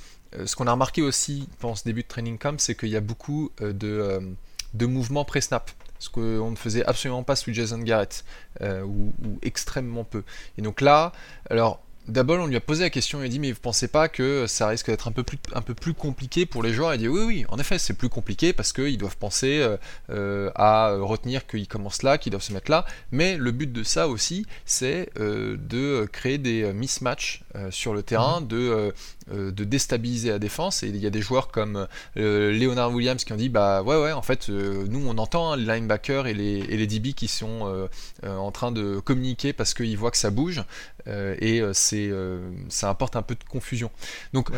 [0.47, 3.03] ce qu'on a remarqué aussi pendant ce début de training camp, c'est qu'il y a
[3.03, 4.35] beaucoup de,
[4.73, 8.25] de mouvements pré-snap ce qu'on ne faisait absolument pas sous Jason Garrett,
[8.63, 10.23] ou, ou, extrêmement peu.
[10.57, 11.13] Et donc là,
[11.51, 14.09] alors D'abord, on lui a posé la question, il a dit mais vous pensez pas
[14.09, 16.93] que ça risque d'être un peu plus un peu plus compliqué pour les joueurs?
[16.93, 19.79] Il a dit oui oui, en effet c'est plus compliqué parce qu'ils doivent penser euh,
[20.11, 22.85] euh, à retenir qu'ils commencent là, qu'ils doivent se mettre là.
[23.11, 28.41] Mais le but de ça aussi, c'est euh, de créer des mismatchs sur le terrain,
[28.41, 28.49] mhm.
[28.49, 28.95] de
[29.33, 30.83] de déstabiliser la défense.
[30.83, 34.13] Et il y a des joueurs comme Leonard Williams qui ont dit bah ouais ouais
[34.13, 37.89] en fait nous on entend hein, les linebackers et les et les DB qui sont
[38.23, 40.63] en train de communiquer parce qu'ils voient que ça bouge
[41.07, 43.91] et c'est euh, ça apporte un peu de confusion.
[44.33, 44.51] Donc,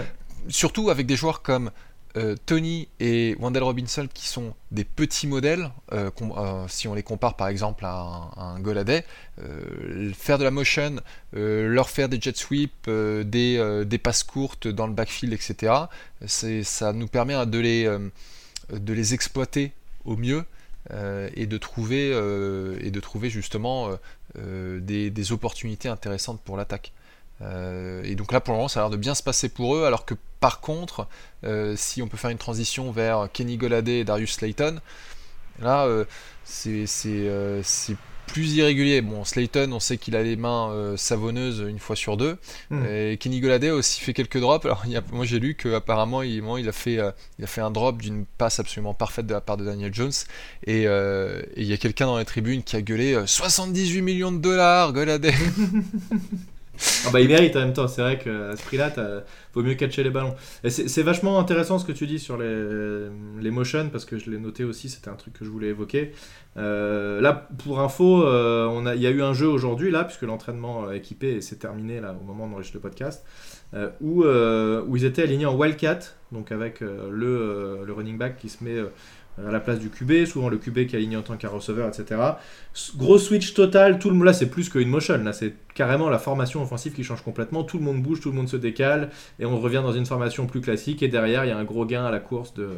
[0.49, 1.71] surtout avec des joueurs comme euh,
[2.47, 6.11] Tony et Wendell Robinson qui sont des petits modèles, euh,
[6.69, 9.05] si on les compare par exemple à un, Goladay,
[10.15, 10.97] faire de la motion,
[11.33, 15.73] leur faire des jet sweeps, des, passes courtes dans le backfield, etc.,
[16.27, 19.73] ça nous permet de les, exploiter
[20.05, 20.45] au mieux
[20.91, 23.91] et de trouver justement
[24.37, 26.93] des, opportunités intéressantes pour l'attaque.
[27.41, 29.85] Et donc là pour le moment ça a l'air de bien se passer pour eux
[29.85, 31.07] alors que par contre
[31.75, 34.81] si on peut faire une transition vers Kenny Goladé et Darius Slayton
[35.61, 35.87] là
[36.45, 36.87] c'est
[38.27, 39.01] plus irrégulier.
[39.01, 42.37] Bon, Slayton, on sait qu'il a les mains euh, savonneuses une fois sur deux.
[42.71, 42.85] Hmm.
[42.85, 44.65] Et Kenny Golladay a aussi fait quelques drops.
[44.65, 48.01] Alors, moi, j'ai lu qu'apparemment, il, il, a fait, euh, il a fait un drop
[48.01, 50.13] d'une passe absolument parfaite de la part de Daniel Jones.
[50.67, 54.39] Et, euh, il y a quelqu'un dans les tribunes qui a gueulé 78 millions de
[54.39, 55.35] dollars, Golladay
[57.07, 58.93] ah bah il mérite en même temps, c'est vrai qu'à ce prix-là,
[59.55, 60.35] vaut mieux catcher les ballons.
[60.69, 63.09] C'est vachement intéressant ce que tu dis sur les,
[63.41, 66.13] les motions, parce que je l'ai noté aussi, c'était un truc que je voulais évoquer.
[66.57, 70.91] Euh, là, pour info, euh, il y a eu un jeu aujourd'hui, là, puisque l'entraînement
[70.91, 73.25] équipé s'est terminé là, au moment enregistre le podcast,
[73.75, 76.01] euh, où, ils étaient alignés en wildcat,
[76.33, 78.77] donc avec le running back qui se met
[79.39, 81.89] à la place du QB, souvent le QB qui est aligné en tant qu'un receveur,
[81.89, 82.21] etc.
[82.97, 86.63] Gros switch total, tout le là c'est plus qu'une motion, là c'est carrément la formation
[86.63, 89.59] offensive qui change complètement, tout le monde bouge, tout le monde se décale, et on
[89.59, 92.11] revient dans une formation plus classique, et derrière il y a un gros gain à
[92.11, 92.71] la course de,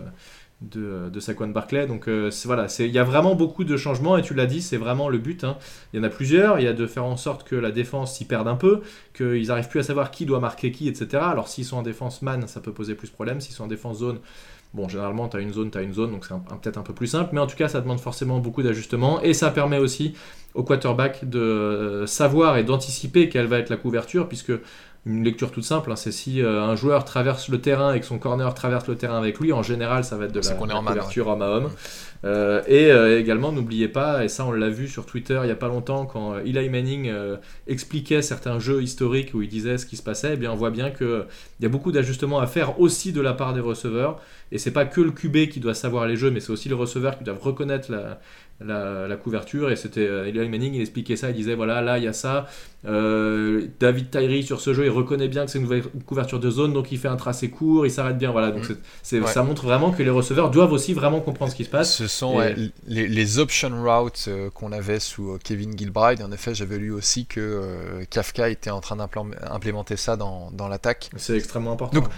[0.60, 1.86] de, de Saquon Barclay.
[1.86, 4.76] Donc euh, voilà, il y a vraiment beaucoup de changements et tu l'as dit, c'est
[4.76, 5.44] vraiment le but.
[5.44, 5.56] Hein.
[5.92, 6.58] Il y en a plusieurs.
[6.60, 8.80] Il y a de faire en sorte que la défense s'y perde un peu,
[9.14, 11.22] qu'ils n'arrivent plus à savoir qui doit marquer qui, etc.
[11.22, 13.40] Alors s'ils sont en défense man, ça peut poser plus de problèmes.
[13.40, 14.18] S'ils sont en défense zone,
[14.74, 16.92] Bon, généralement, tu as une zone, tu as une zone, donc c'est peut-être un peu
[16.92, 20.14] plus simple, mais en tout cas, ça demande forcément beaucoup d'ajustements et ça permet aussi
[20.54, 24.52] au quarterback de savoir et d'anticiper quelle va être la couverture, puisque
[25.08, 28.06] une lecture toute simple, hein, c'est si euh, un joueur traverse le terrain et que
[28.06, 31.28] son corner traverse le terrain avec lui, en général, ça va être de la, couverture
[31.28, 31.70] homme à homme.
[32.24, 35.52] Euh, et euh, également, n'oubliez pas, et ça on l'a vu sur Twitter il n'y
[35.52, 37.10] a pas longtemps, quand Eli Manning
[37.66, 40.70] expliquait certains jeux historiques où il disait ce qui se passait, eh bien on voit
[40.70, 41.24] bien qu'il
[41.60, 44.20] y a beaucoup d'ajustements à faire aussi de la part des receveurs.
[44.50, 46.74] Et c'est pas que le QB qui doit savoir les jeux, mais c'est aussi les
[46.74, 48.18] receveurs qui doivent reconnaître la,
[48.60, 52.04] la, couverture et c'était euh, Eli Manning il expliquait ça il disait voilà là il
[52.04, 52.46] y a ça.
[52.86, 56.50] Euh, David Tyree sur ce jeu il reconnaît bien que c'est une nouvelle couverture de
[56.50, 58.50] zone donc il fait un tracé court il s'arrête bien voilà.
[58.50, 59.26] Donc mm.
[59.26, 61.94] ça montre vraiment que les receveurs doivent aussi vraiment comprendre ce qui se passe.
[61.94, 62.38] Ce sont
[62.86, 66.22] les, les, option routes euh, qu'on avait sous Kevin Gilbride.
[66.22, 71.10] En effet j'avais lu aussi que Kafka était en train d'implémenter ça dans, dans l'attaque.
[71.16, 71.96] C'est extrêmement important.
[71.98, 72.08] Donc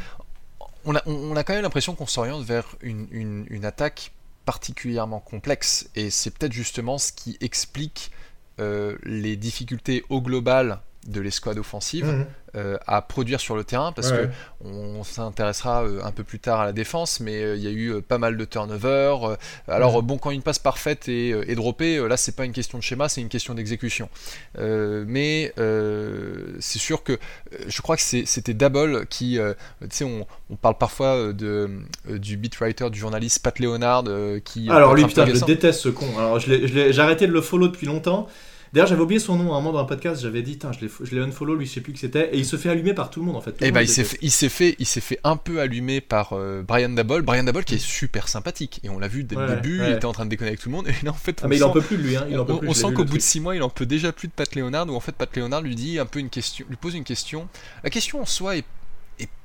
[0.84, 4.12] on a, on a quand même l'impression qu'on s'oriente vers une, une, une attaque
[4.50, 8.10] particulièrement complexe et c'est peut-être justement ce qui explique
[8.58, 12.26] euh, les difficultés au global de l'escouade offensive mhm.
[12.56, 14.28] Euh, à produire sur le terrain parce que
[14.64, 17.70] on s'intéressera euh, un peu plus tard à la défense mais euh, il y a
[17.70, 19.36] eu pas mal de turnover
[19.68, 22.82] alors bon quand une passe parfaite est, est droppée là c'est pas une question de
[22.82, 24.08] schéma c'est une question d'exécution.
[24.56, 25.52] Mais
[26.58, 27.18] c'est sûr que
[27.68, 29.38] je crois que c'était Double qui
[29.82, 31.70] tu sais on, on, parle parfois de,
[32.08, 34.04] du beat writer du journaliste Pat Leonard
[34.44, 36.06] qui alors lui putain je déteste ce con.
[36.18, 38.28] Alors j'ai arrêté de le follow depuis longtemps
[38.72, 40.22] D'ailleurs, j'avais oublié son nom à un moment dans un podcast.
[40.22, 40.58] J'avais dit,
[41.02, 42.30] je l'ai unfollow, lui, je sais plus qui c'était.
[42.32, 43.50] Et il se fait allumer par tout le monde en fait.
[43.50, 46.34] et eh bah, ben, il s'est fait, fait, il s'est fait un peu allumer par
[46.34, 47.22] euh, Brian Dabble.
[47.22, 48.80] Brian Dabble qui est super sympathique.
[48.84, 50.68] Et on l'a vu dès le début, il était en train de déconner avec tout
[50.68, 50.88] le monde.
[51.02, 52.16] Et là, en fait, ah, mais il en peut plus de lui.
[52.16, 54.32] Hein, il on, sent qu'au bout de 6 mois, il en peut déjà plus de
[54.32, 54.88] Pat Leonard.
[54.88, 57.48] Où en fait, Pat Leonard lui dit un peu une question, lui pose une question.
[57.82, 58.64] La question en soi est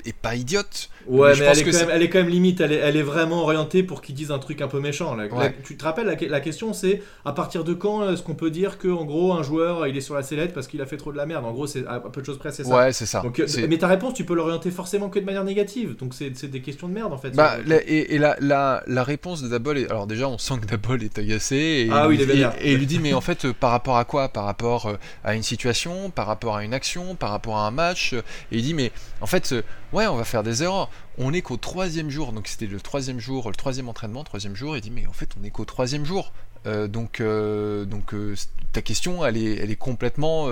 [0.06, 0.90] et, pas idiote.
[1.08, 3.04] Ouais, mais, elle, est quand même, elle, est quand même, limite, elle est, elle est
[3.04, 5.16] vraiment orientée pour qu'ils disent un truc un peu méchant.
[5.64, 8.88] tu te rappelles, la, question c'est à partir de quand est-ce qu'on peut dire que
[8.88, 11.18] en gros un joueur il est sur la sellette parce qu'il a fait trop de
[11.18, 11.46] la merde?
[11.46, 12.76] En gros, c'est à peu de choses près, c'est ça.
[12.76, 13.22] Ouais, c'est ça.
[13.22, 15.96] Donc, mais ta réponse, tu peux l'orienter forcément que de manière négative.
[15.96, 17.32] Donc c'est des questions de merde en fait.
[17.32, 19.90] Bah, et, la, la, la, réponse de Dabol, est...
[19.90, 21.56] alors déjà on sent que Dabol est agacé.
[21.56, 24.06] Et ah oui, il est Et, il lui dit, mais en fait, par rapport à
[24.06, 24.30] quoi?
[24.30, 27.72] Par rapport euh, à une situation, par rapport à une action, par rapport à un
[27.72, 28.14] match?
[28.14, 28.92] Et il dit, mais
[29.22, 29.54] en fait,
[29.96, 30.90] ouais, on va faire des erreurs.
[31.18, 34.76] On est qu'au troisième jour, donc c'était le troisième jour, le troisième entraînement, troisième jour.
[34.76, 36.32] Il dit, mais en fait, on est qu'au troisième jour.
[36.68, 38.36] Euh, donc, euh, donc euh,
[38.74, 40.50] ta question, elle est, elle est complètement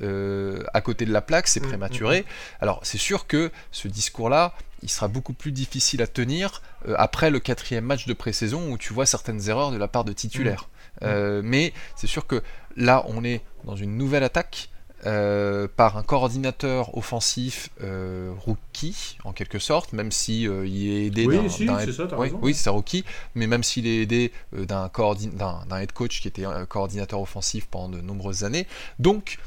[0.00, 2.20] à côté de la plaque, c'est mm, prématuré.
[2.20, 2.56] Mm, mm.
[2.60, 6.60] Alors, c'est sûr que ce discours-là, il sera beaucoup plus difficile à tenir
[6.96, 10.12] après le quatrième match de pré-saison où tu vois certaines erreurs de la part de
[10.12, 10.68] titulaires.
[11.00, 12.42] mais c'est sûr que
[12.76, 14.68] là, on est dans une nouvelle attaque.
[15.04, 21.06] Euh, par un coordinateur offensif euh, rookie en quelque sorte, même si euh, il est
[21.06, 21.68] aidé d'un, si,
[22.16, 26.44] oui, oui, c'est rookie, mais même s'il est aidé d'un, d'un, head coach qui était
[26.68, 28.68] coordinateur offensif pendant de nombreuses années,
[29.00, 29.38] donc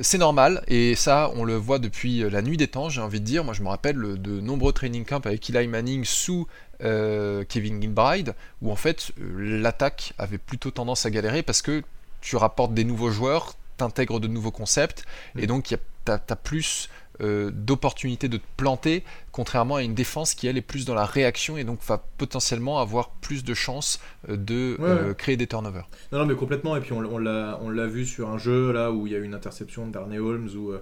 [0.00, 3.26] c'est normal, et ça, on le voit depuis la nuit des temps, j'ai envie de
[3.26, 3.44] dire.
[3.44, 6.46] Moi, je me rappelle de nombreux training camps avec Eli Manning sous
[6.80, 11.82] Kevin Gilbride, où en fait, l'attaque avait plutôt tendance à galérer parce que
[12.22, 15.04] tu rapportes des nouveaux joueurs, t'intègres de nouveaux concepts,
[15.36, 15.46] et mm.
[15.46, 16.88] donc tu as, plus
[17.20, 21.56] d'opportunité de te planter, contrairement à une défense qui elle est plus dans la réaction
[21.56, 25.88] et donc va potentiellement avoir plus de chances de créer des turnovers.
[26.10, 26.74] Non, non, mais complètement.
[26.74, 29.24] Et puis on, on l'a vu sur un jeu là où il y a eu
[29.24, 30.72] une interception de Darnay Holmes où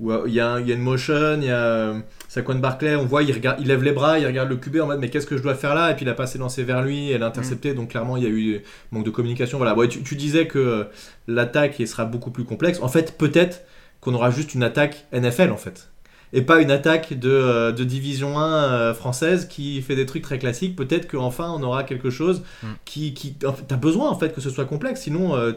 [0.00, 3.22] où euh, il y, a, une motion, il y a euh, Saquon Barclay, on voit,
[3.22, 5.36] il, regarde, il lève les bras, il regarde le QB en mode mais qu'est-ce que
[5.36, 5.92] je dois faire là?
[5.92, 7.76] Et puis il a passé lancé vers lui, elle a intercepté, mm.
[7.76, 9.58] donc clairement il y a eu manque de communication.
[9.58, 10.84] Voilà, ouais, tu, disais que euh,
[11.28, 12.80] l'attaque sera beaucoup plus complexe.
[12.82, 13.62] En fait, peut-être
[14.00, 15.88] qu'on aura juste une attaque NFL en fait
[16.34, 20.38] et pas une attaque de, euh, Division 1 euh, française qui fait des trucs très
[20.38, 20.74] classiques.
[20.74, 22.66] Peut-être qu'enfin on aura quelque chose mm.
[22.84, 25.02] qui, qui t'as besoin en fait que ce soit complexe.
[25.02, 25.52] Sinon euh,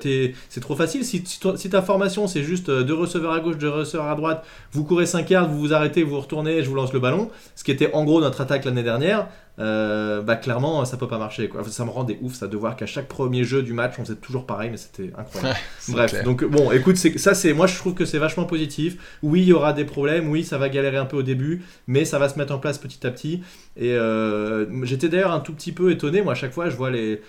[0.50, 1.04] c'est trop facile.
[1.04, 4.84] Si, si, ta formation c'est juste deux receveurs à gauche, deux receveurs à droite, vous
[4.84, 7.32] courez 5 yards, vous vous arrêtez, vous retournez, je vous lance le ballon.
[7.56, 9.28] Ce qui était en gros notre attaque l'année dernière.
[9.60, 11.63] Euh, bah clairement ça peut pas marcher quoi.
[11.67, 14.15] Ça me rendait ouf ça de voir qu'à chaque premier jeu du match on faisait
[14.15, 15.58] toujours pareil mais c'était incroyable.
[15.89, 19.17] Bref, donc bon écoute ça c'est moi je trouve que c'est vachement positif.
[19.24, 22.06] Oui il y aura des problèmes, oui ça va galérer un peu au début mais
[22.06, 23.41] ça va se mettre en place petit à petit
[23.76, 26.91] et euh, j'étais d'ailleurs un tout petit peu étonné moi à chaque fois je vois
[26.91, 27.22] les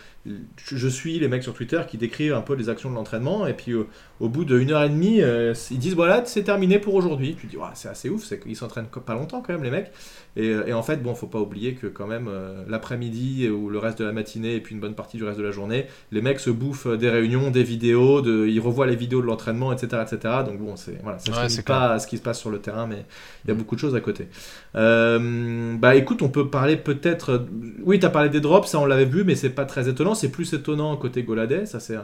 [0.57, 3.55] je suis les mecs sur Twitter qui décrivent un peu les actions de l'entraînement et
[3.55, 7.37] puis au bout d'une heure et demie euh, ils disent voilà c'est terminé pour aujourd'hui.
[7.39, 9.93] Tu dis c'est assez ouf c'est qu'ils s'entraînent pas longtemps quand même les mecs
[10.37, 13.99] et, en fait bon faut pas oublier que quand même euh, l'après-midi ou le reste
[13.99, 16.41] de la matinée et puis une bonne partie du reste de la journée, les mecs
[16.41, 20.03] se bouffent euh, des réunions, des vidéos, de, ils revoient les vidéos de l'entraînement, etc.,
[20.03, 20.35] etc.
[20.47, 23.05] Donc bon, c'est voilà, ça ne pas ce qui se passe sur le terrain, mais
[23.45, 23.59] il y a mm.
[23.59, 24.29] beaucoup de choses à côté.
[24.77, 27.47] Euh, bah écoute, on peut parler peut-être.
[27.83, 30.15] Oui, tu as parlé des drops, ça on l'avait vu, mais c'est pas très étonnant.
[30.19, 31.97] C'est plus étonnant côté Goladay, ça c'est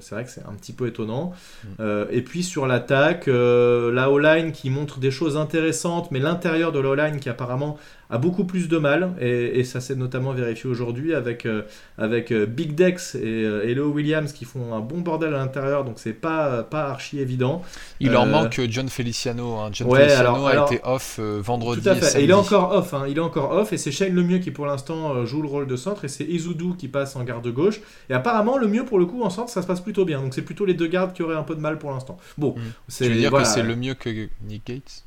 [0.00, 1.32] c'est vrai que c'est un petit peu étonnant.
[1.78, 1.84] Mm.
[2.10, 6.90] et puis sur l'attaque, la O-line qui montre des choses intéressantes, mais l'intérieur de la
[6.90, 7.78] O-line qui apparemment
[8.12, 11.62] a beaucoup plus de mal, et, ça s'est notamment vérifié aujourd'hui avec, euh,
[11.96, 15.82] avec euh, Big Dex et euh, Hello Williams qui font un bon bordel à l'intérieur,
[15.84, 17.62] donc c'est pas, pas archi évident.
[18.00, 19.54] Il leur manque John Feliciano.
[19.54, 19.70] Hein.
[19.72, 21.80] John Feliciano a été off vendredi.
[21.80, 22.20] Tout à fait.
[22.20, 23.04] Et, il est encore off, hein.
[23.08, 25.76] il est encore off, et c'est Shane Lemieux qui pour l'instant joue le rôle de
[25.76, 27.80] centre, et c'est Izudu qui passe en garde gauche.
[28.10, 30.20] Et apparemment, le mieux pour le coup en centre, ça se passe plutôt bien.
[30.20, 32.18] Donc c'est plutôt les deux gardes qui auraient un peu de mal pour l'instant.
[32.36, 32.60] Bon, mm.
[32.88, 33.04] c'est.
[33.06, 35.04] Tu veux dire que c'est le mieux que Nick Gates?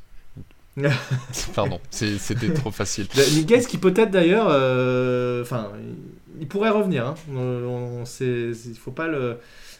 [1.56, 3.08] Pardon, c'était trop facile.
[3.34, 5.72] Nick Gates qui peut-être d'ailleurs, euh, enfin,
[6.40, 7.08] il pourrait revenir.
[7.08, 7.16] Hein.
[7.34, 9.38] On, il faut pas le,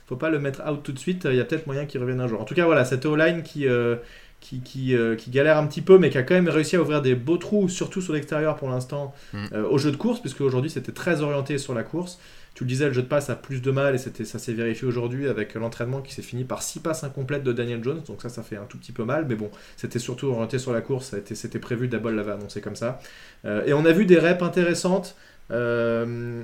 [0.08, 1.28] faut pas le mettre out tout de suite.
[1.30, 2.42] Il y a peut-être moyen qu'il revienne un jour.
[2.42, 3.98] En tout cas, voilà, cette O-line qui, euh,
[4.40, 6.82] qui, qui, euh, qui, galère un petit peu, mais qui a quand même réussi à
[6.82, 9.48] ouvrir des beaux trous, surtout sur l'extérieur pour l'instant, mm.
[9.70, 12.20] au jeu de course, puisque aujourd'hui c'était très orienté sur la course.
[12.56, 14.88] Tu le disais, le jeu de passe a plus de mal et ça s'est vérifié
[14.88, 18.02] aujourd'hui avec l'entraînement qui s'est fini par 6 passes incomplètes de Daniel Jones.
[18.08, 19.26] Donc ça, ça fait un tout petit peu mal.
[19.28, 21.14] Mais bon, c'était surtout orienté sur la course.
[21.34, 21.90] C'était prévu.
[21.90, 23.02] Dabol l'avait annoncé comme ça.
[23.44, 25.16] Euh, et on a vu des reps intéressantes,
[25.52, 26.44] euh,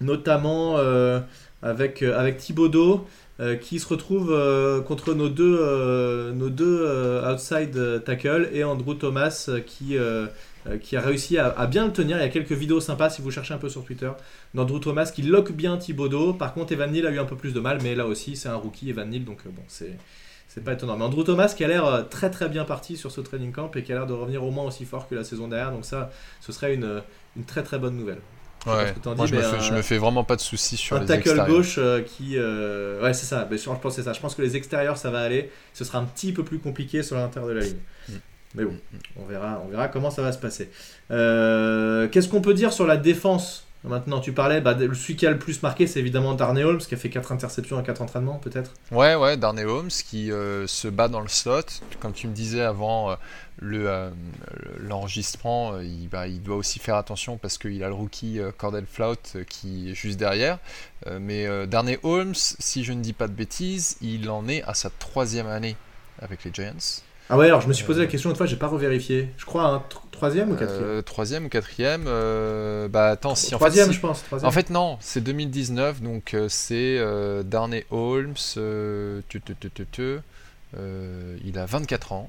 [0.00, 1.18] notamment euh,
[1.62, 3.04] avec, avec Thibaudot.
[3.62, 4.28] qui se retrouve
[4.86, 6.86] contre nos deux, nos deux
[7.26, 9.96] outside tackle et Andrew Thomas qui,
[10.82, 12.16] qui a réussi à, bien le tenir.
[12.18, 14.10] Il y a quelques vidéos sympas si vous cherchez un peu sur Twitter.
[14.54, 16.34] D'Andrew Thomas qui lock bien Thibodeau.
[16.34, 18.48] Par contre, Evan Neal a eu un peu plus de mal, mais là aussi, c'est
[18.48, 19.96] un rookie, Evan Neal, donc euh, bon, c'est.
[20.52, 20.96] C'est pas étonnant.
[20.96, 23.70] Mais Andrew Thomas qui a l'air euh, très très bien parti sur ce training camp
[23.76, 25.70] et qui a l'air de revenir au moins aussi fort que la saison dernière.
[25.70, 27.02] Donc ça, ce serait une,
[27.36, 28.18] une très très bonne nouvelle.
[28.66, 28.92] Ouais.
[29.14, 31.78] Moi, je, me fais, je, me fais, vraiment pas de soucis sur un tackle gauche
[32.04, 32.36] qui.
[32.36, 33.48] ouais, c'est ça.
[33.48, 34.12] je pense ça.
[34.12, 35.52] Je pense que les extérieurs, ça va aller.
[35.72, 38.20] Ce sera un petit peu plus compliqué sur l'intérieur de la ligne.
[38.54, 38.74] Mais bon,
[39.16, 40.70] on verra, on verra comment ça va se passer.
[41.10, 45.30] Euh, qu'est-ce qu'on peut dire sur la défense Maintenant, tu parlais, bah, celui qui a
[45.30, 48.36] le plus marqué, c'est évidemment Darnay Holmes, qui a fait 4 interceptions à 4 entraînements,
[48.36, 48.74] peut-être?
[48.92, 51.62] Ouais, ouais, Darnay Holmes, qui euh, se bat dans le slot.
[51.98, 53.16] Comme tu me disais avant
[53.62, 54.10] euh,
[54.78, 59.38] l'enregistrement, il, bah, il, doit aussi faire attention parce qu'il a le rookie Cordell Flout
[59.48, 60.58] qui est juste derrière.
[61.18, 64.90] mais Darnay Holmes, si je ne dis pas de bêtises, il en est à sa
[64.90, 65.76] troisième année
[66.20, 67.00] avec les Giants.
[67.30, 69.28] Ah ouais, alors je me suis posé la question une fois, j'ai pas revérifié.
[69.36, 73.58] Je crois un troisième ou quatrième euh, Troisième ou quatrième euh, Bah attends, si en
[73.58, 74.24] troisième, fait, je pense.
[74.42, 76.98] En fait, non, c'est 2019, donc euh, c'est
[77.44, 78.34] Darnay Holmes.
[78.34, 79.42] Tu,
[81.44, 82.28] il a 24 ans,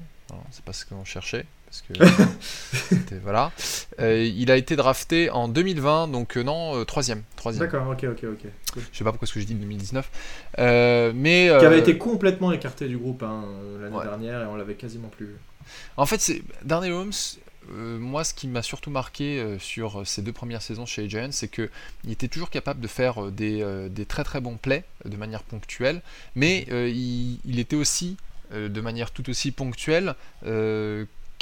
[0.52, 1.46] c'est pas ce qu'on cherchait
[1.80, 1.94] que
[3.22, 3.50] voilà.
[4.00, 7.66] Euh, il a été drafté en 2020, donc euh, non, euh, troisième, troisième.
[7.66, 8.50] D'accord, ok, ok, ok.
[8.92, 12.88] Je sais pas pourquoi ce que je dis 2019, mais qui avait été complètement écarté
[12.88, 13.44] du groupe hein,
[13.80, 15.36] l'année dernière et on l'avait quasiment plus vu.
[15.96, 17.12] En fait, c'est Darnell Holmes.
[17.70, 21.70] moi, ce qui m'a surtout marqué sur ces deux premières saisons chez Giants, c'est qu'il
[22.10, 26.02] était toujours capable de faire des, des, très très bons plays de manière ponctuelle,
[26.34, 28.16] mais il, il, était aussi
[28.52, 30.14] de manière tout aussi ponctuelle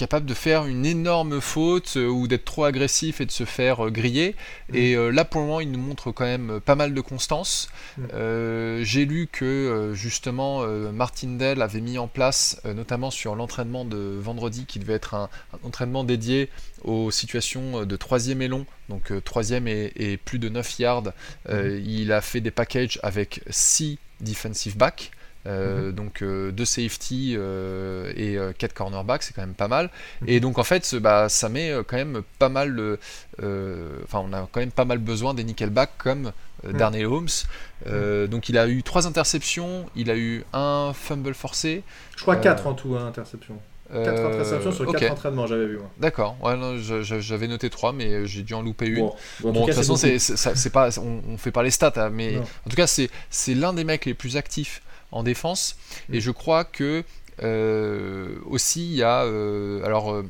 [0.00, 4.34] capable de faire une énorme faute ou d'être trop agressif et de se faire griller.
[4.70, 4.76] Mm.
[4.76, 7.68] Et là, pour le moment, il nous montre quand même pas mal de constance.
[7.98, 8.82] Mm.
[8.82, 14.78] J'ai lu que justement Martindale avait mis en place, notamment sur l'entraînement de vendredi, qui
[14.78, 15.28] devait être un,
[15.64, 16.48] entraînement dédié
[16.82, 21.12] aux situations de troisième et long, donc troisième et, et, plus de 9 yards.
[21.46, 21.78] Mm.
[21.84, 25.10] Il a fait des packages avec 6 defensive backs.
[25.46, 25.92] Euh, mhm.
[25.92, 29.90] Donc euh, deux safety euh, et quatre cornerbacks, c'est quand même pas mal.
[30.20, 30.28] Mhm.
[30.28, 32.98] Et donc en fait, bah, ça met quand même pas mal.
[33.38, 36.32] Enfin, on a quand même pas mal besoin des nickelbacks comme
[36.64, 36.72] mhm.
[36.72, 38.28] Darnell Holmes.
[38.28, 41.82] donc il a eu trois interceptions, il a eu un fumble forcé.
[42.16, 43.58] Je crois quatre en tout, hein, interceptions.
[43.92, 45.80] 4 interceptions sur 4 entraînements, j'avais vu.
[45.98, 46.54] D'accord, ouais,
[47.00, 49.10] j'avais noté 3, mais j'ai dû en louper une.
[49.40, 52.70] Bon, de toute façon, c'est pas, on, on, fait pas les stats, hein, mais en
[52.70, 54.80] tout cas, c'est l'un des mecs les plus actifs
[55.12, 55.76] en défense.
[56.12, 56.20] Et mm.
[56.20, 57.04] je crois que
[57.42, 60.28] euh, aussi il y a euh, alors euh,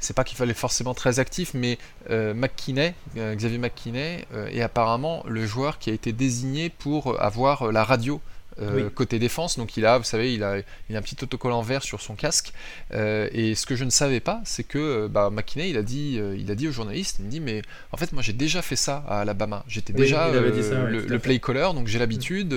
[0.00, 1.76] c'est pas qu'il fallait forcément très actif, mais
[2.08, 8.18] McKinney, Xavier McKinney, est apparemment le joueur qui a été désigné pour avoir la radio
[8.60, 9.58] euh, côté défense.
[9.58, 12.14] Donc il a, vous savez, il a, il a un petit autocollant vert sur son
[12.14, 12.52] casque.
[12.92, 15.82] Euh, et ce que je ne savais pas, c'est que euh, bah, McKinney, il a
[15.82, 18.62] dit, il a dit aux journalistes, il me dit, mais en fait, moi j'ai déjà
[18.62, 19.64] fait ça à Alabama.
[19.66, 22.54] J'étais déjà le, play caller, donc j'ai l'habitude.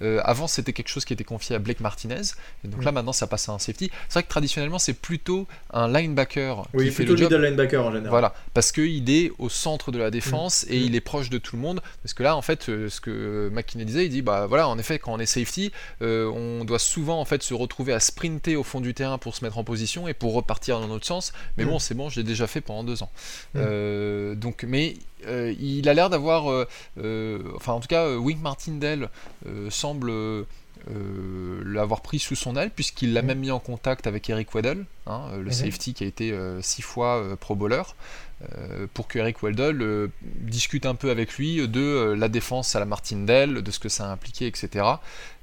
[0.00, 2.22] avant, c'était quelque chose qui était confié à Blake Martinez.
[2.64, 3.90] Et donc là, maintenant, ça passe à un safety.
[4.08, 6.66] C'est vrai que traditionnellement, c'est plutôt un linebacker.
[6.74, 7.30] Oui, qui fait le job.
[7.30, 8.10] middle linebacker en général.
[8.10, 10.72] Voilà, parce qu'il est au centre de la défense mm.
[10.72, 10.82] et mm.
[10.82, 11.80] il est proche de tout le monde.
[12.02, 14.98] Parce que là, en fait, ce que McKinney disait, il dit, bah voilà, en effet,
[14.98, 18.62] quand on est safety, euh, on doit souvent en fait se retrouver à sprinter au
[18.62, 21.32] fond du terrain pour se mettre en position et pour repartir dans l'autre sens.
[21.56, 21.68] Mais mm.
[21.68, 23.10] bon, c'est bon, je l'ai déjà fait pendant deux ans.
[23.54, 23.58] Mm.
[23.58, 24.94] Euh, donc, mais
[25.26, 26.44] euh, il a l'air d'avoir,
[27.54, 29.10] enfin en tout cas, Wink Martindale
[29.70, 30.12] semble
[31.64, 33.26] l'avoir pris sous son aile puisqu'il l'a mm.
[33.26, 35.52] même mis en contact avec Eric Weddle, hein, le mm-hmm.
[35.52, 37.82] safety qui a été six fois pro bowler.
[38.94, 43.62] Pour que Eric euh, discute un peu avec lui de la défense à la Martindale,
[43.62, 44.84] de ce que ça a impliqué, etc.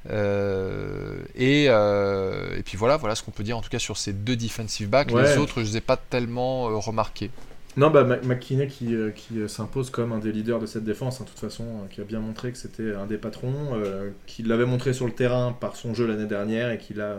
[0.09, 4.35] Et, et, puis voilà, voilà ce qu'on peut dire en tout cas sur ces deux
[4.35, 5.11] defensive backs.
[5.11, 7.29] Les autres, je ne les ai pas tellement remarqués.
[7.77, 11.27] Non, bah, McKinney qui, qui s'impose comme un des leaders de cette défense, en hein,
[11.29, 13.81] toute façon, qui a bien montré que c'était un des patrons,
[14.25, 17.17] qui l'avait montré sur le terrain par son jeu l'année dernière et qui a,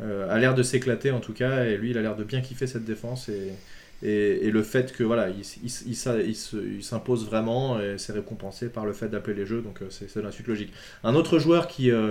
[0.00, 1.64] a l'air de s'éclater en tout cas.
[1.64, 3.28] Et lui, il a l'air de bien kiffer cette défense.
[3.28, 3.52] Et,
[4.02, 5.44] et, le fait que voilà, il,
[5.86, 10.22] il, s'impose vraiment, et c'est récompensé par le fait d'appeler les jeux, donc euh, c'est
[10.22, 10.72] la suite logique.
[11.04, 12.10] Un autre joueur qui, euh,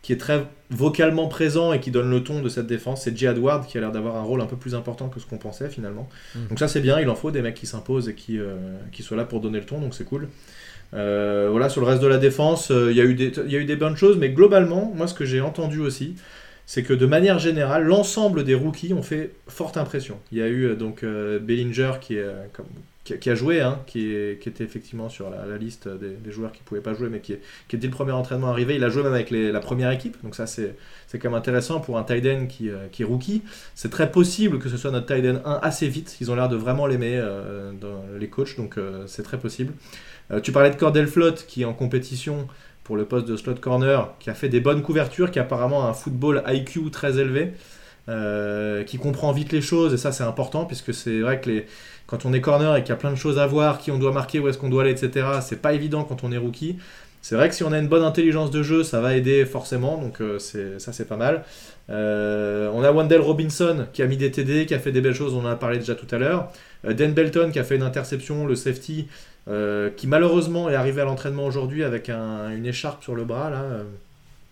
[0.00, 3.26] qui est très vocalement présent et qui donne le ton de cette défense, c'est Jay
[3.26, 5.68] Edward, qui a l'air d'avoir un rôle un peu plus important que ce qu'on pensait
[5.68, 6.08] finalement.
[6.34, 6.46] Mm.
[6.48, 8.56] Donc ça c'est bien, il en faut des mecs qui s'imposent et qui, euh,
[8.90, 10.28] qui soient là pour donner le ton, donc c'est cool.
[10.92, 13.66] voilà, sur le reste de la défense, il y, a eu des, y a eu
[13.66, 16.16] des bonnes choses, mais globalement, moi ce que j'ai entendu aussi,
[16.66, 20.18] c'est que de manière générale, l'ensemble des rookies ont fait forte impression.
[20.32, 22.46] Il y a eu euh, donc euh, Bellinger euh,
[23.04, 26.80] qui, a joué, hein, qui, était effectivement sur la, liste des, joueurs qui ne pouvaient
[26.80, 27.40] pas jouer, mais qui, est,
[27.72, 30.16] dès le premier entraînement arrivé, il a joué même avec la première équipe.
[30.24, 30.74] Donc ça, c'est
[31.12, 33.42] quand même intéressant pour un tight qui, est rookie.
[33.76, 36.16] C'est très possible que ce soit notre tight end 1 assez vite.
[36.20, 37.24] Ils ont l'air de vraiment l'aimer,
[37.80, 38.74] dans les coachs, donc
[39.06, 39.72] c'est très possible.
[40.42, 42.48] tu parlais de Cordell Flott qui est en compétition
[42.86, 45.88] pour le poste de slot corner, qui a fait des bonnes couvertures, qui a apparemment
[45.88, 47.52] un football IQ très élevé,
[48.08, 51.66] euh, qui comprend vite les choses, et ça c'est important, puisque c'est vrai que les,
[52.06, 53.98] quand on est corner et qu'il y a plein de choses à voir, qui on
[53.98, 56.76] doit marquer, où est-ce qu'on doit aller, etc., c'est pas évident quand on est rookie.
[57.22, 59.98] C'est vrai que si on a une bonne intelligence de jeu, ça va aider forcément,
[59.98, 61.42] donc euh, ça c'est pas mal.
[61.90, 65.12] Euh, on a Wendell Robinson qui a mis des TD, qui a fait des belles
[65.12, 66.52] choses, on en a parlé déjà tout à l'heure.
[66.88, 69.08] Dan Belton qui a fait une interception, le safety,
[69.48, 73.62] euh, qui malheureusement est arrivé à l'entraînement aujourd'hui avec une écharpe sur le bras là.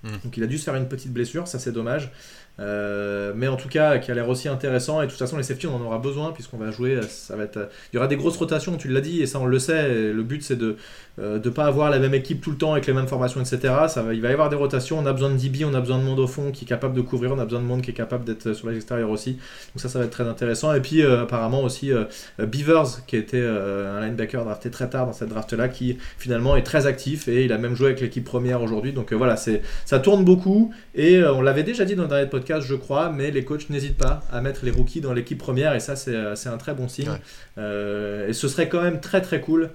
[0.02, 0.18] Hmm.
[0.22, 2.12] Donc il a dû se faire une petite blessure, ça c'est dommage.
[2.60, 5.02] Euh, mais en tout cas, qui a l'air aussi intéressant.
[5.02, 7.00] Et de toute façon, les safety, on en aura besoin puisqu'on va jouer.
[7.08, 9.46] Ça va être, il y aura des grosses rotations, tu l'as dit, et ça on
[9.46, 10.12] le sait.
[10.12, 10.76] le but c'est de
[11.18, 13.74] ne euh, pas avoir la même équipe tout le temps avec les mêmes formations, etc.
[13.88, 14.98] Ça va, il va y avoir des rotations.
[14.98, 16.94] On a besoin de DB, on a besoin de monde au fond qui est capable
[16.94, 19.32] de couvrir, on a besoin de monde qui est capable d'être sur l'extérieur aussi.
[19.32, 20.72] Donc ça, ça va être très intéressant.
[20.74, 21.92] Et puis euh, apparemment aussi
[22.38, 26.86] Beavers, qui était un linebacker drafté très tard dans cette draft-là, qui finalement est très
[26.86, 28.92] actif et il a même joué avec l'équipe première aujourd'hui.
[28.92, 30.72] Donc voilà, c'est ça tourne beaucoup.
[30.94, 33.98] Et on l'avait déjà dit dans le dernier podcast je crois, mais les coachs n'hésitent
[33.98, 36.88] pas à mettre les rookies dans l'équipe première, et ça, c'est euh, un très bon
[36.88, 37.18] signe.
[37.58, 39.70] Euh, et ce serait quand même très très cool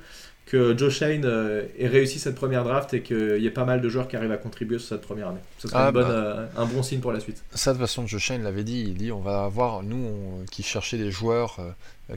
[0.45, 3.81] que Joe Shane euh, ait réussi cette première draft et qu'il y ait pas mal
[3.81, 5.41] de joueurs qui arrivent à contribuer sur cette première année.
[5.59, 6.49] Ce serait ah, bah.
[6.57, 7.43] un bon signe pour la suite.
[7.53, 10.63] Ça, de toute façon, Joe Shane l'avait dit, il dit on va avoir, nous, qui
[10.63, 11.59] cherchait des joueurs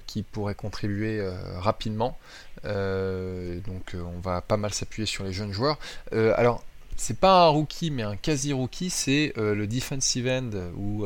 [0.06, 1.22] qui pourraient contribuer
[1.58, 2.18] rapidement.
[2.64, 5.78] donc on va pas mal s'appuyer sur les jeunes joueurs.
[6.10, 6.64] alors,
[7.02, 11.04] c'est pas un rookie, mais un quasi-rookie, c'est le defensive end ou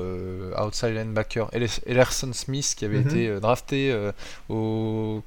[0.61, 1.51] outside linebacker
[1.87, 3.07] Ellerson Smith qui avait Mhm.
[3.09, 4.11] été drafté
[4.49, 5.23] au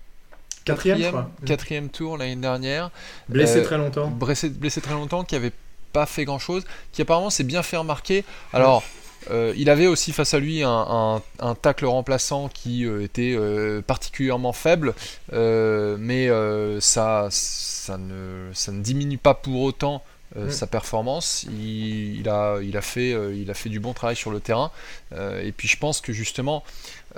[1.45, 2.91] Quatrième, tour l'année dernière,
[3.27, 4.09] Blessé Euh, très longtemps.
[4.09, 5.51] blessé, blessé très longtemps, qui avait
[5.93, 8.23] pas fait grand chose, qui apparemment s'est bien fait remarquer.
[8.53, 8.83] Alors,
[9.31, 13.33] euh, il avait aussi face à lui un, un, un tacle remplaçant qui euh, était
[13.35, 14.93] euh, particulièrement faible,
[15.33, 20.03] euh, mais euh, ça, ça, ne, ça ne diminue pas pour autant
[20.37, 20.51] euh, Mm.
[20.51, 21.43] sa performance.
[21.49, 24.39] Il, il a, il, a fait, euh, il a fait du bon travail sur le
[24.39, 24.71] terrain.
[25.13, 26.63] Euh, et puis je pense que justement,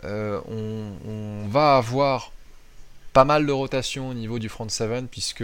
[0.04, 2.32] on, on va avoir
[3.14, 5.44] pas mal de rotation au niveau du front seven, puisque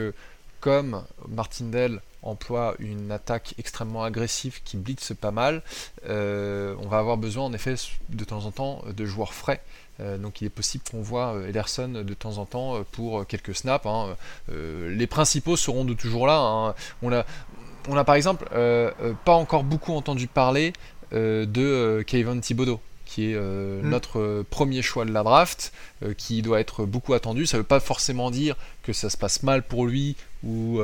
[0.61, 5.61] comme Martindale emploie une attaque extrêmement agressive qui blitz pas mal,
[6.07, 7.76] on va avoir besoin en effet
[8.09, 9.61] de temps en temps de joueurs frais.
[9.99, 13.86] Donc il est possible qu'on voit Ederson de temps en temps pour quelques snaps.
[13.86, 14.15] hein.
[14.49, 16.38] Les principaux seront de toujours là.
[16.39, 16.76] hein.
[17.01, 17.26] On, a,
[17.88, 20.73] on a par exemple euh, euh, pas encore beaucoup entendu parler
[21.13, 23.89] euh, de Kevin Thibodeau qui est euh, Mm.
[23.89, 25.71] notre euh, premier choix de la draft,
[26.03, 27.45] euh, qui doit être beaucoup attendu.
[27.45, 30.79] Ça ne veut pas forcément dire que ça se passe mal pour lui ou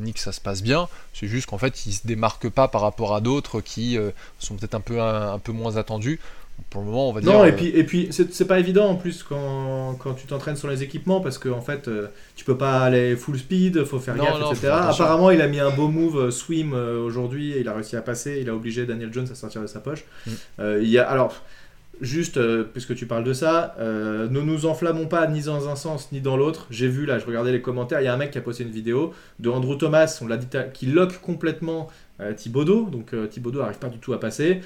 [0.00, 0.88] ni que ça se passe bien.
[1.14, 3.96] C'est juste qu'en fait, il se démarque pas par rapport à d'autres qui
[4.38, 6.18] sont peut-être un peu un, un peu moins attendus.
[6.70, 7.32] Pour le moment, on va dire.
[7.32, 10.56] Non, et euh, puis, et puis c'est pas évident en plus quand, quand tu t'entraînes
[10.56, 14.00] sur les équipements parce que en fait euh, tu peux pas aller full speed, faut
[14.00, 14.68] faire Non, gaffe, non, etc.
[14.72, 18.02] Apparemment, il a mis un beau move euh, swim aujourd'hui et il a réussi à
[18.02, 18.38] passer.
[18.40, 20.04] Il a obligé Daniel Jones à sortir de sa poche.
[20.26, 20.30] Mm.
[20.60, 21.42] Euh, il y a alors.
[22.02, 25.76] Juste, euh, puisque tu parles de ça, euh, ne nous enflammons pas ni dans un
[25.76, 26.66] sens ni dans l'autre.
[26.70, 28.64] J'ai vu, là, je regardais les commentaires, il y a un mec qui a posté
[28.64, 31.88] une vidéo de Andrew Thomas, on l'a dit, qui lock complètement
[32.20, 32.90] euh, Thibodeau.
[32.90, 34.60] Donc Thibodeau arrive pas du tout à passer.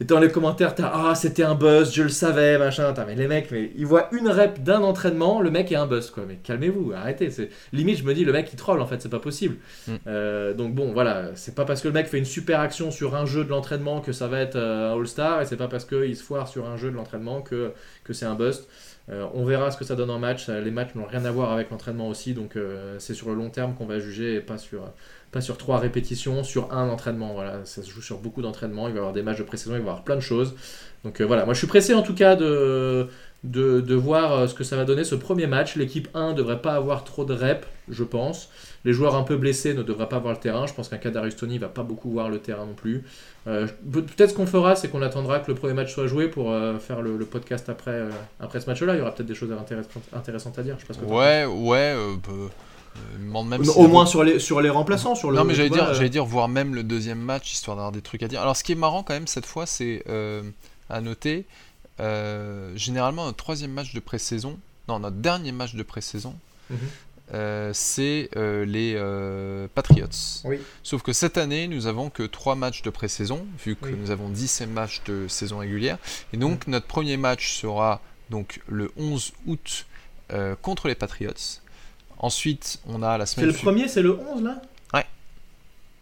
[0.00, 2.92] Et dans les commentaires, t'as Ah, c'était un buzz, je le savais, machin.
[2.92, 5.86] T'as, mais les mecs, mais ils voient une rep d'un entraînement, le mec est un
[5.86, 6.24] buzz, quoi.
[6.26, 7.30] Mais calmez-vous, arrêtez.
[7.30, 7.50] C'est...
[7.72, 9.56] Limite, je me dis, le mec il troll, en fait, c'est pas possible.
[9.86, 9.92] Mm.
[10.08, 13.14] Euh, donc bon, voilà, c'est pas parce que le mec fait une super action sur
[13.14, 15.84] un jeu de l'entraînement que ça va être euh, un All-Star, et c'est pas parce
[15.84, 17.72] qu'il se foire sur un jeu de l'entraînement que,
[18.02, 18.68] que c'est un bust.
[19.10, 20.48] Euh, on verra ce que ça donne en match.
[20.48, 23.34] Euh, Les matchs n'ont rien à voir avec l'entraînement aussi, donc euh, c'est sur le
[23.34, 24.90] long terme qu'on va juger et pas sur,
[25.34, 27.34] pas sur trois répétitions, sur un entraînement.
[27.34, 28.86] Voilà, ça se joue sur beaucoup d'entraînements.
[28.86, 30.54] Il va y avoir des matchs de pré-saison, il va y avoir plein de choses.
[31.02, 33.08] Donc euh, voilà, moi je suis pressé en tout cas de,
[33.42, 35.74] de, voir euh, ce que ça va donner ce premier match.
[35.76, 38.48] L'équipe 1 devrait pas avoir trop de reps, je pense.
[38.84, 40.66] Les joueurs un peu blessés ne devraient pas voir le terrain.
[40.66, 43.02] Je pense qu'un Kadarius Tony va pas beaucoup voir le terrain non plus.
[43.48, 46.28] Euh, pe- Peut-être ce qu'on fera, c'est qu'on attendra que le premier match soit joué
[46.28, 48.04] pour faire le, podcast après,
[48.40, 48.94] après ce match-là.
[48.94, 49.50] Il y aura peut-être des choses
[50.14, 50.76] intéressantes, à dire.
[51.06, 51.94] Ouais, ouais.
[52.96, 55.14] Euh, même si- Au moins sur les, sur les remplaçants.
[55.14, 57.92] Sur le, Non mais j'allais dire, j'allais dire voir même le deuxième match histoire d'avoir
[57.92, 58.40] des trucs à dire.
[58.40, 60.42] Alors ce qui est marrant quand même cette fois, c'est euh,
[60.90, 61.46] à noter,
[62.00, 66.34] euh, généralement notre troisième match de pré-saison, non notre dernier match de pré-saison,
[66.70, 66.76] Mhm.
[67.34, 68.30] euh, c'est
[68.66, 68.96] les
[69.74, 70.08] Patriots.
[70.44, 70.58] Oui.
[70.82, 73.96] Sauf que cette année, nous avons que trois matchs de pré-saison, vu que Oui.
[73.98, 75.98] nous avons 17 matchs de saison régulière.
[76.32, 79.86] Et donc notre premier match sera donc le 11 août
[80.62, 81.32] contre les Patriots.
[82.18, 83.74] Ensuite, on a la C'est semaine le suivante.
[83.74, 84.62] premier, c'est le 11 là
[84.94, 85.04] Ouais.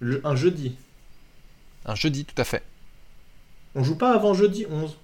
[0.00, 0.76] Le- un jeudi.
[1.86, 2.62] Un jeudi, tout à fait.
[3.74, 4.96] On joue pas avant jeudi 11.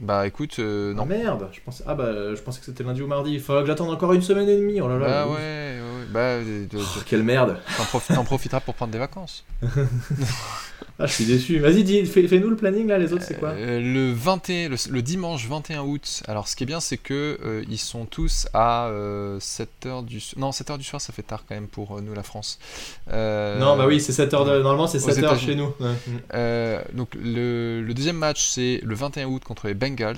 [0.00, 1.06] Bah écoute, euh, Non non.
[1.06, 3.32] merde, je pensais, ah bah, je pensais que c'était lundi ou mardi.
[3.34, 4.80] Il faudra que j'attende encore une semaine et demie.
[4.80, 5.06] Oh là là.
[5.26, 5.77] Bah ouais.
[6.08, 7.58] Bah euh, Oh, t'en quelle merde.
[7.90, 9.44] profi- t'en profiteras pour prendre des vacances.
[11.00, 11.58] Ah, je suis déçu.
[11.60, 12.98] Vas-y, fais, fais-nous le planning là.
[12.98, 16.22] Les autres, c'est quoi Euh, le 21, le, le dimanche 21 août.
[16.26, 18.90] Alors ce qui est bien, c'est que euh, ils sont tous à
[19.38, 22.14] 7h du so- non 7h du soir, ça fait tard quand même pour euh, nous
[22.14, 22.58] la France.
[23.12, 24.58] Euh, Non, bah oui, c'est 7h de...
[24.62, 25.46] Normalement, c'est aux 7h États-Unis.
[25.46, 25.72] chez nous.
[25.80, 25.94] Ouais.
[26.34, 30.16] Euh, donc le, le deuxième match c'est le 21 août contre les Bengals.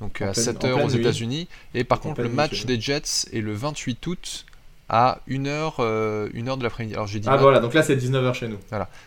[0.00, 0.88] Donc En à pleine- 7h en pleine aux.
[0.88, 1.46] États-Unis.
[1.74, 4.46] Et par En contre, le match des Jets est le 28 août
[4.92, 6.94] à 1h, euh, 1h de l'après-midi.
[6.94, 8.58] Alors j'ai dit Ah voilà, donc là, c'est 19h chez nous.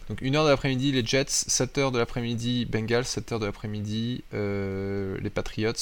[0.10, 5.30] Donc 1h de l'après-midi les Jets, 7h de l'après-midi Bengals, 7h de l'après-midi euh, les
[5.30, 5.74] Patriots.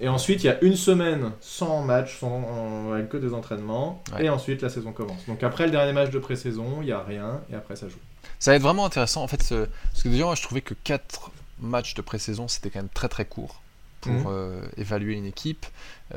[0.00, 4.02] Et ensuite, il y a une semaine sans match, sans, avec que des entraînements.
[4.14, 4.24] Ouais.
[4.24, 5.26] Et ensuite, la saison commence.
[5.26, 7.40] Donc après le dernier match de pré-saison, il n'y a rien.
[7.52, 7.98] Et après, ça joue.
[8.38, 10.74] Ça va être vraiment intéressant en fait, ce- parce que déjà moi je trouvais que
[10.74, 11.30] 4
[11.60, 13.61] matchs de pré-saison c'était quand même très très court
[14.02, 14.24] pour Mhm.
[14.28, 15.64] euh, évaluer une équipe.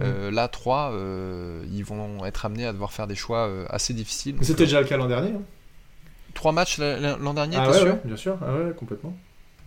[0.02, 0.92] Euh, Là 3,
[1.72, 4.36] ils vont être amenés à devoir faire des choix euh, assez difficiles.
[4.42, 5.30] C'était euh, déjà le cas l'an dernier.
[5.32, 5.42] hein.
[6.34, 7.94] trois matchs l'an dernier, Ah t'es ouais, sûr?
[7.94, 8.38] ouais, bien sûr.
[8.46, 9.16] Ah ouais, complètement.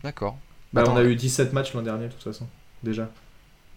[0.04, 0.36] D'accord.
[0.74, 2.46] Bah, on a eu 17 matchs l'an dernier, de toute façon.
[2.82, 3.08] Déjà.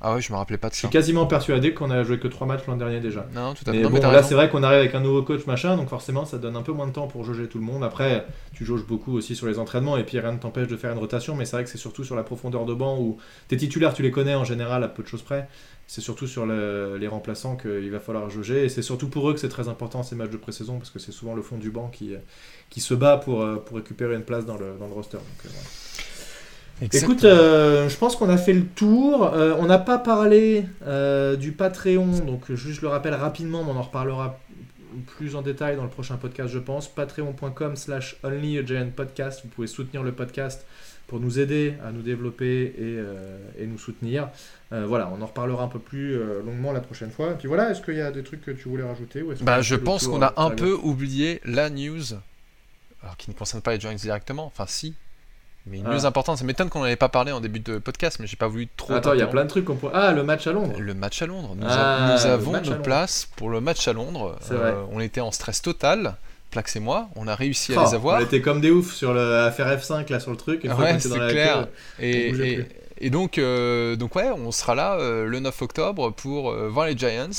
[0.03, 0.87] Ah ouais, je me rappelais pas de Je ça.
[0.87, 3.27] suis quasiment persuadé qu'on a joué que 3 matchs l'an dernier déjà.
[3.35, 3.77] Non, tout à fait.
[3.77, 5.89] Mais Non, bon, mais là c'est vrai qu'on arrive avec un nouveau coach machin, donc
[5.89, 7.83] forcément ça donne un peu moins de temps pour jauger tout le monde.
[7.83, 10.91] Après, tu jauges beaucoup aussi sur les entraînements et puis rien ne t'empêche de faire
[10.91, 13.57] une rotation, mais c'est vrai que c'est surtout sur la profondeur de banc où tes
[13.57, 15.47] titulaires tu les connais en général à peu de choses près.
[15.87, 19.33] C'est surtout sur le- les remplaçants qu'il va falloir jauger et c'est surtout pour eux
[19.33, 21.69] que c'est très important ces matchs de pré-saison parce que c'est souvent le fond du
[21.69, 22.13] banc qui,
[22.69, 25.17] qui se bat pour, euh, pour récupérer une place dans le, dans le roster.
[25.17, 25.67] Donc, euh, voilà.
[26.81, 27.13] Exactement.
[27.13, 29.25] Écoute, euh, je pense qu'on a fait le tour.
[29.33, 33.77] Euh, on n'a pas parlé euh, du Patreon, donc juste le rappelle rapidement, mais on
[33.77, 34.39] en reparlera
[35.05, 36.87] plus en détail dans le prochain podcast, je pense.
[36.87, 39.41] Patreon.com slash only a giant podcast.
[39.43, 40.65] Vous pouvez soutenir le podcast
[41.07, 44.29] pour nous aider à nous développer et, et nous soutenir.
[44.71, 47.31] Voilà, on en reparlera un peu plus longuement la prochaine fois.
[47.31, 49.61] Et puis voilà, est-ce qu'il y a des trucs que tu voulais rajouter ou Bah,
[49.61, 52.03] je pense qu'on a un peu oublié la news,
[53.01, 54.93] alors qui ne concerne pas les Giants directement, enfin si,
[55.67, 55.93] mais une Ah.
[55.93, 56.37] news importante.
[56.37, 58.67] Ça m'étonne qu'on n'en ait pas parlé en début de podcast, mais j'ai pas voulu
[58.77, 58.93] trop.
[58.93, 59.93] Attends, il y a plein de trucs qu'on pourrait.
[59.95, 60.73] Ah, le match à Londres.
[60.79, 61.53] Le match à Londres.
[61.55, 64.37] Nous, Ah, a- nous le avons nos places pour le match à Londres.
[64.49, 64.73] Vrai.
[64.91, 66.15] on était en stress total,
[66.51, 67.07] Plax et moi.
[67.15, 68.19] On a réussi à Oh, les avoir.
[68.19, 70.63] On était comme des oufs sur le à faire F5 là sur le truc.
[70.65, 71.67] Une fois Ouais, c'est la clair.
[71.99, 72.65] queue, Et, et-
[73.03, 76.87] et donc, euh, donc ouais, on sera là euh, le 9 octobre pour euh, voir
[76.87, 77.29] les Giants.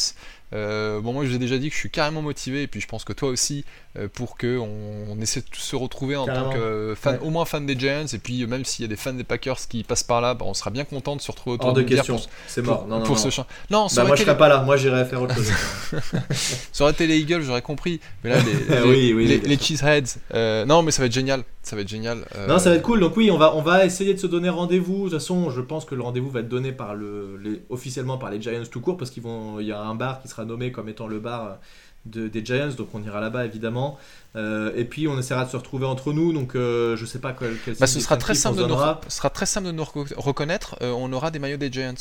[0.52, 2.80] Euh, bon, moi, je vous ai déjà dit que je suis carrément motivé, et puis
[2.80, 3.64] je pense que toi aussi,
[3.98, 6.50] euh, pour que on, essaie de se retrouver en Carrément.
[6.50, 7.20] tant que fan, Ouais.
[7.26, 9.24] au moins fan des Giants, et puis euh, même s'il y a des fans des
[9.24, 11.74] Packers qui passent par là, bah, on sera bien content de se retrouver autour Hors
[11.74, 12.16] de question.
[12.16, 12.86] pour, C'est pour- mort.
[12.88, 13.22] Non, non, pour non.
[13.22, 13.46] ce champ.
[13.70, 14.62] Non, Bah, moi je serais pas là.
[14.62, 15.50] Moi j'irais faire autre chose.
[16.72, 18.00] ça aurait été les Eagles, j'aurais compris.
[18.24, 21.06] Mais là, les, les, Oui, oui, les, les- les Cheeseheads, euh, non, mais ça va
[21.06, 21.42] être génial.
[21.62, 22.24] Ça va être génial.
[22.36, 22.98] euh, Non, ça va être cool.
[23.00, 25.04] Donc oui, on va, on va essayer de se donner rendez-vous.
[25.04, 28.30] De toute façon, je pense que le rendez-vous va être donné par le, officiellement par
[28.30, 30.72] les Giants tout court, parce qu'ils vont, il y a un bar qui sera nommé
[30.72, 31.58] comme étant le bar
[32.04, 33.96] de- des Giants, donc on ira là-bas évidemment.
[34.34, 36.32] Euh, et puis on essaiera de se retrouver entre nous.
[36.32, 37.54] Donc euh, je sais pas quel.
[37.64, 38.76] quel Bah, ce sera très simple de nous,
[39.08, 40.76] sera très simple de nous reco- reconnaître.
[40.82, 41.92] euh, on aura des maillots des Giants.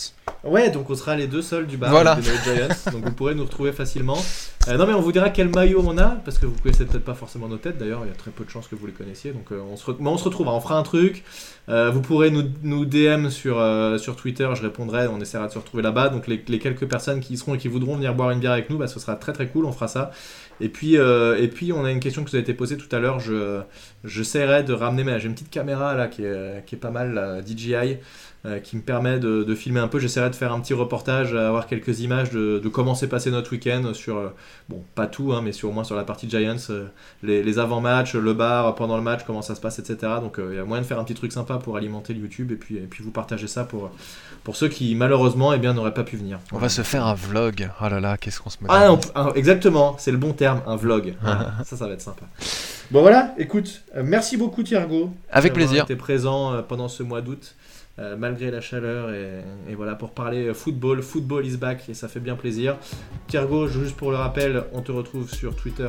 [0.43, 2.15] Ouais, donc on sera les deux seuls du bar Voilà.
[2.15, 4.17] des Giants, donc vous pourrez nous retrouver facilement.
[4.67, 7.03] Euh, non mais on vous dira quel maillot on a, parce que vous connaissez peut-être
[7.03, 8.93] pas forcément nos têtes d'ailleurs, il y a très peu de chances que vous les
[8.93, 11.23] connaissiez, donc on, se mais on se retrouvera, on fera un truc.
[11.67, 13.55] Vous pourrez nous, nous DM sur,
[13.99, 16.09] sur Twitter, je répondrai, on essaiera de se retrouver là-bas.
[16.09, 18.51] Donc les, les quelques personnes qui y seront et qui voudront venir boire une bière
[18.51, 20.11] avec nous, bah, ce sera très très cool, on fera ça.
[20.59, 22.99] Et puis, et puis on a une question qui nous a été posée tout à
[22.99, 23.61] l'heure, je,
[24.03, 27.97] j'essaierai de ramener, j'ai une petite caméra là qui est, qui pas mal, DJI
[28.45, 29.99] euh, qui me permet de, de filmer un peu.
[29.99, 33.51] J'essaierai de faire un petit reportage, avoir quelques images de, de comment s'est passé notre
[33.51, 34.33] week-end sur, euh,
[34.69, 36.87] bon, pas tout, hein, mais sur, au moins sur la partie Giants, euh,
[37.23, 40.13] les, les avant-matchs, le bar, pendant le match, comment ça se passe, etc.
[40.21, 42.19] Donc euh, il y a moyen de faire un petit truc sympa pour alimenter le
[42.21, 43.91] YouTube et puis, et puis vous partager ça pour,
[44.43, 46.39] pour ceux qui malheureusement eh bien, n'auraient pas pu venir.
[46.51, 47.69] On va se faire un vlog.
[47.81, 48.67] Oh là là, qu'est-ce qu'on se met.
[48.69, 51.13] Ah, on- un- exactement, c'est le bon terme, un vlog.
[51.21, 52.25] Voilà, ça, ça va être sympa.
[52.89, 55.13] Bon voilà, écoute, merci beaucoup Thiergo.
[55.31, 55.83] Avec plaisir.
[55.83, 57.55] été présent pendant ce mois d'août,
[57.99, 61.01] euh, malgré la chaleur et, et voilà pour parler euh, football.
[61.01, 62.77] Football is back et ça fait bien plaisir.
[63.27, 65.87] Thiergo, juste pour le rappel, on te retrouve sur Twitter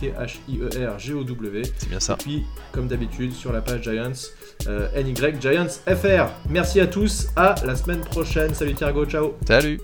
[0.00, 1.62] T-H-I-E-R-G-O-W.
[1.78, 2.16] C'est bien Et ça.
[2.16, 4.12] puis, comme d'habitude, sur la page Giants,
[4.68, 6.28] euh, NY Giants FR.
[6.48, 8.54] Merci à tous, à la semaine prochaine.
[8.54, 9.34] Salut Thiergo, ciao.
[9.46, 9.80] Salut